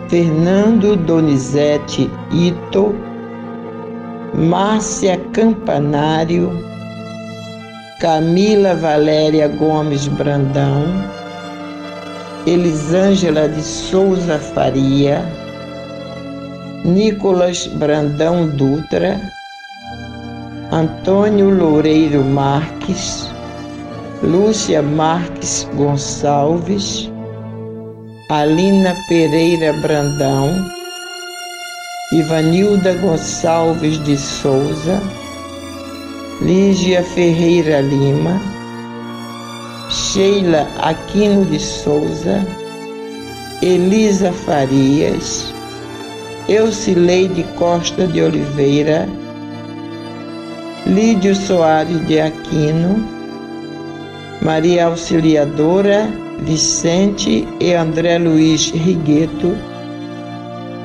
Fernando 0.09 0.95
Donizete 0.95 2.09
Ito, 2.31 2.95
Márcia 4.35 5.19
Campanário, 5.35 6.51
Camila 8.01 8.75
Valéria 8.75 9.47
Gomes 9.47 10.09
Brandão, 10.09 10.87
Elisângela 12.47 13.47
de 13.47 13.61
Souza 13.61 14.39
Faria, 14.39 15.23
Nicolas 16.83 17.67
Brandão 17.67 18.49
Dutra, 18.49 19.21
Antônio 20.73 21.51
Loureiro 21.51 22.25
Marques, 22.25 23.29
Lúcia 24.23 24.81
Marques 24.81 25.69
Gonçalves, 25.75 27.13
Alina 28.31 28.97
Pereira 29.11 29.75
Brandão, 29.75 30.82
Ivanilda 32.13 32.93
Gonçalves 32.97 33.99
de 34.05 34.19
Souza, 34.19 35.01
Lígia 36.43 37.03
Ferreira 37.03 37.81
Lima, 37.81 38.39
Sheila 39.89 40.69
Aquino 40.79 41.47
de 41.47 41.59
Souza, 41.59 42.47
Elisa 43.63 44.31
Farias, 44.31 45.53
Eucileide 46.49 47.45
Costa 47.57 48.07
de 48.07 48.21
Oliveira, 48.21 49.09
Lídio 50.87 51.35
Soares 51.35 52.07
de 52.07 52.21
Aquino, 52.21 53.09
Maria 54.43 54.87
Auxiliadora 54.87 56.11
Vicente 56.41 57.47
e 57.61 57.73
André 57.73 58.19
Luiz 58.19 58.71
Rigueto, 58.71 59.57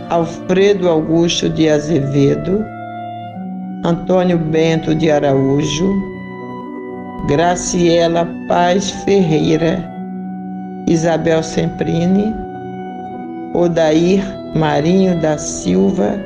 Alfredo 0.09 0.87
Augusto 0.87 1.49
de 1.49 1.67
Azevedo, 1.67 2.63
Antônio 3.83 4.37
Bento 4.37 4.95
de 4.95 5.11
Araújo, 5.11 5.93
Graciela 7.27 8.25
Paz 8.47 8.89
Ferreira, 9.03 9.83
Isabel 10.87 11.43
Semprini, 11.43 12.33
Odair 13.53 14.23
Marinho 14.55 15.19
da 15.19 15.37
Silva, 15.37 16.17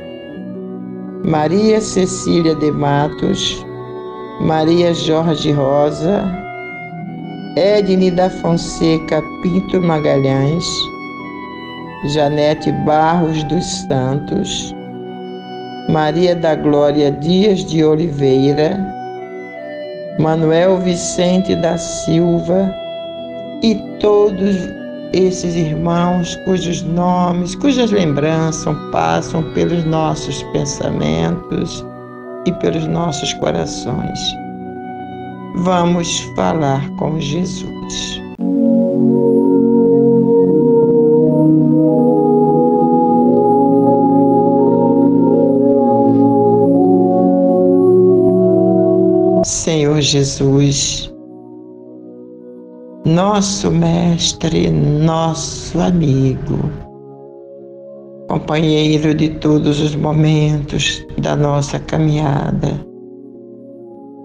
Maria 1.24 1.80
Cecília 1.80 2.54
de 2.54 2.70
Matos, 2.70 3.66
Maria 4.40 4.94
Jorge 4.94 5.50
Rosa, 5.50 6.22
Edne 7.56 8.12
da 8.12 8.30
Fonseca 8.30 9.20
Pinto 9.42 9.82
Magalhães, 9.82 10.91
Janete 12.08 12.72
Barros 12.84 13.42
dos 13.44 13.64
Santos, 13.64 14.74
Maria 15.88 16.34
da 16.34 16.54
Glória 16.54 17.10
Dias 17.10 17.64
de 17.64 17.84
Oliveira, 17.84 18.78
Manuel 20.18 20.78
Vicente 20.78 21.54
da 21.56 21.78
Silva 21.78 22.74
e 23.62 23.74
todos 24.00 24.56
esses 25.12 25.54
irmãos 25.54 26.36
cujos 26.44 26.82
nomes, 26.82 27.54
cujas 27.54 27.90
lembranças 27.90 28.76
passam 28.90 29.42
pelos 29.54 29.84
nossos 29.84 30.42
pensamentos 30.44 31.84
e 32.46 32.52
pelos 32.52 32.86
nossos 32.86 33.32
corações 33.34 34.18
vamos 35.54 36.20
falar 36.34 36.88
com 36.96 37.18
Jesus. 37.20 38.20
Jesus, 50.02 51.12
nosso 53.06 53.70
Mestre, 53.70 54.70
nosso 54.70 55.80
amigo, 55.80 56.58
companheiro 58.28 59.14
de 59.14 59.30
todos 59.30 59.80
os 59.80 59.94
momentos 59.94 61.04
da 61.18 61.34
nossa 61.36 61.78
caminhada. 61.78 62.84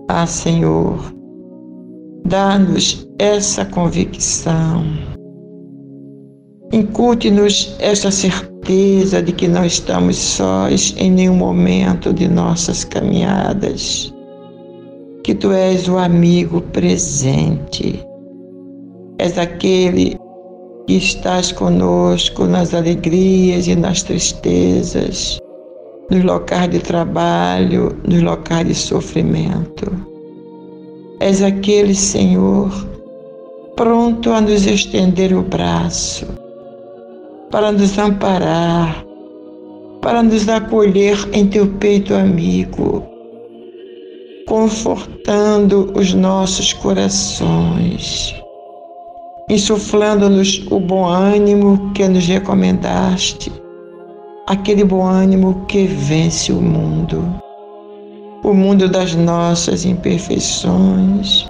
Ah, 0.10 0.26
Senhor, 0.26 1.18
Dá-nos 2.28 3.08
essa 3.20 3.64
convicção. 3.64 4.84
Incute-nos 6.74 7.74
esta 7.80 8.12
certeza 8.12 9.22
de 9.22 9.32
que 9.32 9.48
não 9.48 9.64
estamos 9.64 10.18
sós 10.18 10.94
em 10.98 11.10
nenhum 11.10 11.38
momento 11.38 12.12
de 12.12 12.28
nossas 12.28 12.84
caminhadas, 12.84 14.14
que 15.28 15.36
Tu 15.36 15.52
és 15.52 15.90
o 15.90 15.98
amigo 15.98 16.62
presente, 16.72 18.00
és 19.20 19.38
aquele 19.38 20.18
que 20.88 20.94
estás 20.96 21.52
conosco 21.52 22.46
nas 22.46 22.74
alegrias 22.74 23.68
e 23.68 23.76
nas 23.76 24.04
tristezas, 24.04 25.38
nos 26.10 26.24
locais 26.24 26.70
de 26.70 26.80
trabalho, 26.80 27.94
nos 28.08 28.22
locais 28.22 28.68
de 28.68 28.74
sofrimento. 28.74 29.92
És 31.20 31.44
aquele, 31.44 31.94
Senhor, 31.94 32.72
pronto 33.76 34.32
a 34.32 34.40
nos 34.40 34.66
estender 34.66 35.34
o 35.34 35.42
braço, 35.42 36.26
para 37.52 37.74
nos 37.74 38.00
amparar, 38.00 39.04
para 40.02 40.24
nos 40.24 40.48
acolher 40.48 41.18
em 41.34 41.48
teu 41.48 41.68
peito 41.68 42.14
amigo, 42.14 43.16
confortando 44.48 45.91
os 45.95 46.14
nossos 46.14 46.74
corações 46.74 48.36
insuflando-nos 49.50 50.66
o 50.70 50.80
bom 50.80 51.06
ânimo 51.06 51.91
que 51.93 52.06
nos 52.08 52.26
recomendaste, 52.28 53.52
aquele 54.45 54.84
bom 54.84 55.06
ânimo 55.06 55.66
que 55.68 55.88
vence 55.88 56.52
o 56.52 56.62
mundo, 56.62 57.24
o 58.43 58.54
mundo 58.54 58.89
das 58.89 59.16
nossas 59.16 59.86
imperfeições, 59.86 61.45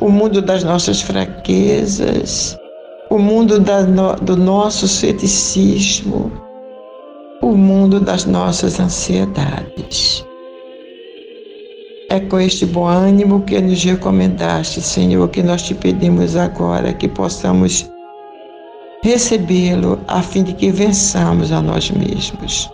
o 0.00 0.08
mundo 0.08 0.42
das 0.42 0.64
nossas 0.64 1.00
fraquezas, 1.00 2.58
o 3.08 3.18
mundo 3.18 3.60
no, 3.60 4.16
do 4.16 4.36
nosso 4.36 4.88
ceticismo, 4.88 6.32
o 7.40 7.52
mundo 7.52 8.00
das 8.00 8.24
nossas 8.24 8.80
ansiedades. 8.80 10.24
É 12.12 12.18
com 12.18 12.40
este 12.40 12.66
bom 12.66 12.88
ânimo 12.88 13.42
que 13.42 13.60
nos 13.60 13.84
recomendaste, 13.84 14.82
Senhor, 14.82 15.28
que 15.28 15.44
nós 15.44 15.62
te 15.62 15.76
pedimos 15.76 16.34
agora 16.34 16.92
que 16.92 17.06
possamos 17.06 17.88
recebê-lo 19.04 19.96
a 20.08 20.20
fim 20.20 20.42
de 20.42 20.52
que 20.54 20.72
vençamos 20.72 21.52
a 21.52 21.62
nós 21.62 21.88
mesmos. 21.92 22.68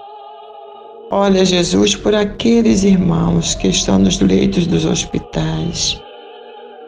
Olha, 1.10 1.44
Jesus, 1.44 1.94
por 1.94 2.14
aqueles 2.14 2.82
irmãos 2.82 3.54
que 3.54 3.68
estão 3.68 3.98
nos 3.98 4.18
leitos 4.20 4.66
dos 4.66 4.86
hospitais, 4.86 6.00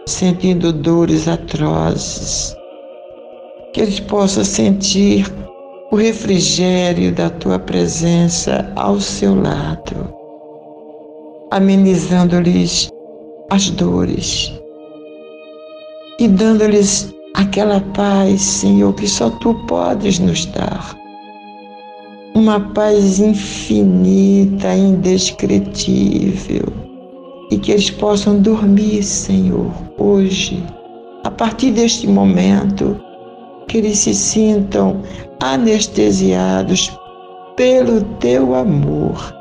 sentindo 0.07 0.73
dores 0.73 1.29
atrozes, 1.29 2.57
que 3.75 3.83
eles 3.83 4.01
possam 4.01 4.43
sentir 4.43 5.31
o 5.91 5.97
refrigério 5.97 7.13
da 7.13 7.29
tua 7.29 7.59
presença 7.59 8.73
ao 8.75 8.99
seu 8.99 9.35
lado 9.39 10.18
amenizando-lhes 11.51 12.91
as 13.51 13.71
dores 13.71 14.53
e 16.21 16.29
dando-lhes 16.29 17.15
aquela 17.35 17.81
paz, 17.81 18.41
Senhor, 18.43 18.93
que 18.95 19.09
só 19.09 19.31
tu 19.31 19.55
podes 19.67 20.19
nos 20.19 20.45
dar. 20.47 20.95
Uma 22.35 22.61
paz 22.61 23.19
infinita, 23.19 24.75
indescritível, 24.75 26.67
e 27.51 27.59
que 27.59 27.73
eles 27.73 27.91
possam 27.91 28.41
dormir, 28.41 29.03
Senhor, 29.03 29.73
hoje, 29.97 30.63
a 31.25 31.31
partir 31.31 31.71
deste 31.73 32.07
momento, 32.07 33.01
que 33.67 33.79
eles 33.79 33.99
se 33.99 34.15
sintam 34.15 35.01
anestesiados 35.41 36.93
pelo 37.57 38.03
teu 38.19 38.55
amor 38.55 39.38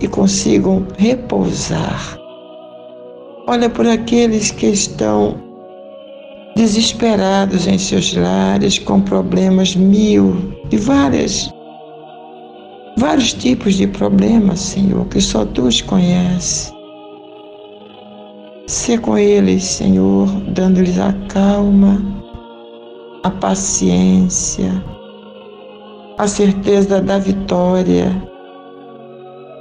e 0.00 0.08
consigam 0.08 0.86
repousar. 0.96 2.18
Olha 3.46 3.68
por 3.68 3.86
aqueles 3.86 4.50
que 4.50 4.66
estão 4.66 5.36
desesperados 6.56 7.66
em 7.66 7.78
seus 7.78 8.14
lares 8.14 8.78
com 8.78 9.00
problemas 9.00 9.76
mil 9.76 10.54
e 10.70 10.76
várias 10.76 11.50
vários 12.96 13.32
tipos 13.32 13.74
de 13.76 13.86
problemas, 13.86 14.60
Senhor, 14.60 15.06
que 15.06 15.20
só 15.20 15.44
tu 15.46 15.62
os 15.62 15.80
conheces. 15.80 16.72
Com 19.02 19.18
eles, 19.18 19.64
Senhor, 19.64 20.28
dando-lhes 20.52 20.98
a 20.98 21.12
calma, 21.28 22.00
a 23.22 23.30
paciência, 23.30 24.70
a 26.18 26.28
certeza 26.28 27.00
da 27.00 27.18
vitória 27.18 28.29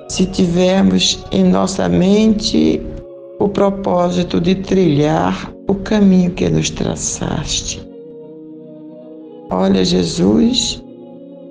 se 0.10 0.26
tivermos 0.26 1.24
em 1.32 1.44
nossa 1.44 1.88
mente 1.88 2.82
o 3.40 3.48
propósito 3.48 4.42
de 4.42 4.56
trilhar 4.56 5.54
o 5.68 5.76
caminho 5.76 6.32
que 6.32 6.50
nos 6.50 6.72
traçaste. 6.72 7.88
Olha, 9.52 9.86
Jesus, 9.86 10.84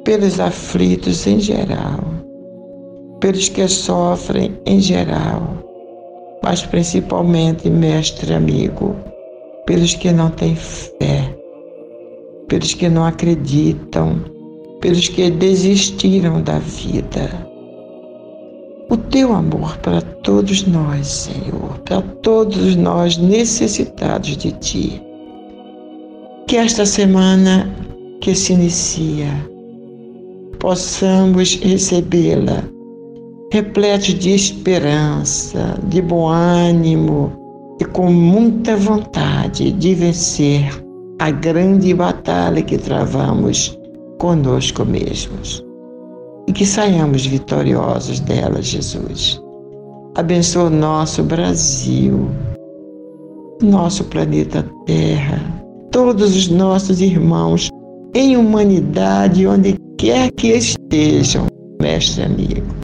pelos 0.04 0.40
aflitos 0.40 1.26
em 1.26 1.38
geral, 1.38 2.00
pelos 3.20 3.48
que 3.48 3.66
sofrem 3.68 4.58
em 4.66 4.80
geral, 4.80 5.42
mas 6.42 6.64
principalmente, 6.66 7.70
mestre 7.70 8.34
amigo, 8.34 8.94
pelos 9.66 9.94
que 9.94 10.10
não 10.10 10.30
têm 10.30 10.56
fé, 10.56 11.34
pelos 12.48 12.74
que 12.74 12.88
não 12.88 13.04
acreditam, 13.04 14.20
pelos 14.80 15.08
que 15.08 15.30
desistiram 15.30 16.42
da 16.42 16.58
vida 16.58 17.47
o 18.90 18.96
teu 18.96 19.34
amor 19.34 19.76
para 19.78 20.00
todos 20.00 20.66
nós, 20.66 21.06
Senhor, 21.06 21.78
para 21.84 22.00
todos 22.22 22.74
nós 22.74 23.18
necessitados 23.18 24.36
de 24.36 24.52
ti. 24.52 25.02
Que 26.46 26.56
esta 26.56 26.86
semana 26.86 27.70
que 28.20 28.34
se 28.34 28.54
inicia, 28.54 29.28
possamos 30.58 31.56
recebê-la 31.56 32.64
repletos 33.52 34.14
de 34.14 34.30
esperança, 34.30 35.78
de 35.88 36.00
bom 36.00 36.26
ânimo 36.28 37.32
e 37.80 37.84
com 37.84 38.10
muita 38.10 38.76
vontade 38.76 39.70
de 39.72 39.94
vencer 39.94 40.64
a 41.18 41.30
grande 41.30 41.92
batalha 41.92 42.62
que 42.62 42.78
travamos 42.78 43.78
conosco 44.18 44.84
mesmos 44.84 45.67
e 46.48 46.52
que 46.52 46.64
saiamos 46.64 47.26
vitoriosos 47.26 48.20
dela, 48.20 48.62
Jesus. 48.62 49.38
Abençoa 50.16 50.64
o 50.64 50.70
nosso 50.70 51.22
Brasil, 51.22 52.26
nosso 53.62 54.02
planeta 54.04 54.64
Terra, 54.86 55.38
todos 55.92 56.34
os 56.34 56.48
nossos 56.48 57.02
irmãos 57.02 57.68
em 58.14 58.34
humanidade, 58.38 59.46
onde 59.46 59.76
quer 59.98 60.32
que 60.32 60.48
estejam, 60.48 61.46
mestre 61.82 62.24
amigo. 62.24 62.74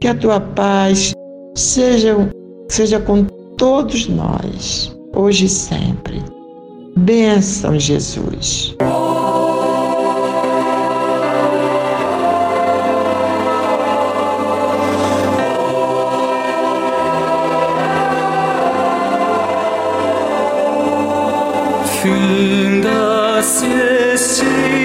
Que 0.00 0.06
a 0.06 0.14
tua 0.14 0.40
paz 0.40 1.12
seja, 1.56 2.16
seja 2.70 3.00
com 3.00 3.24
todos 3.58 4.08
nós, 4.08 4.96
hoje 5.16 5.46
e 5.46 5.48
sempre. 5.48 6.22
Bênção, 6.96 7.76
Jesus. 7.76 8.76
Finda 22.02 23.40
se 23.42 24.14
este 24.14 24.44
dia. 24.44 24.81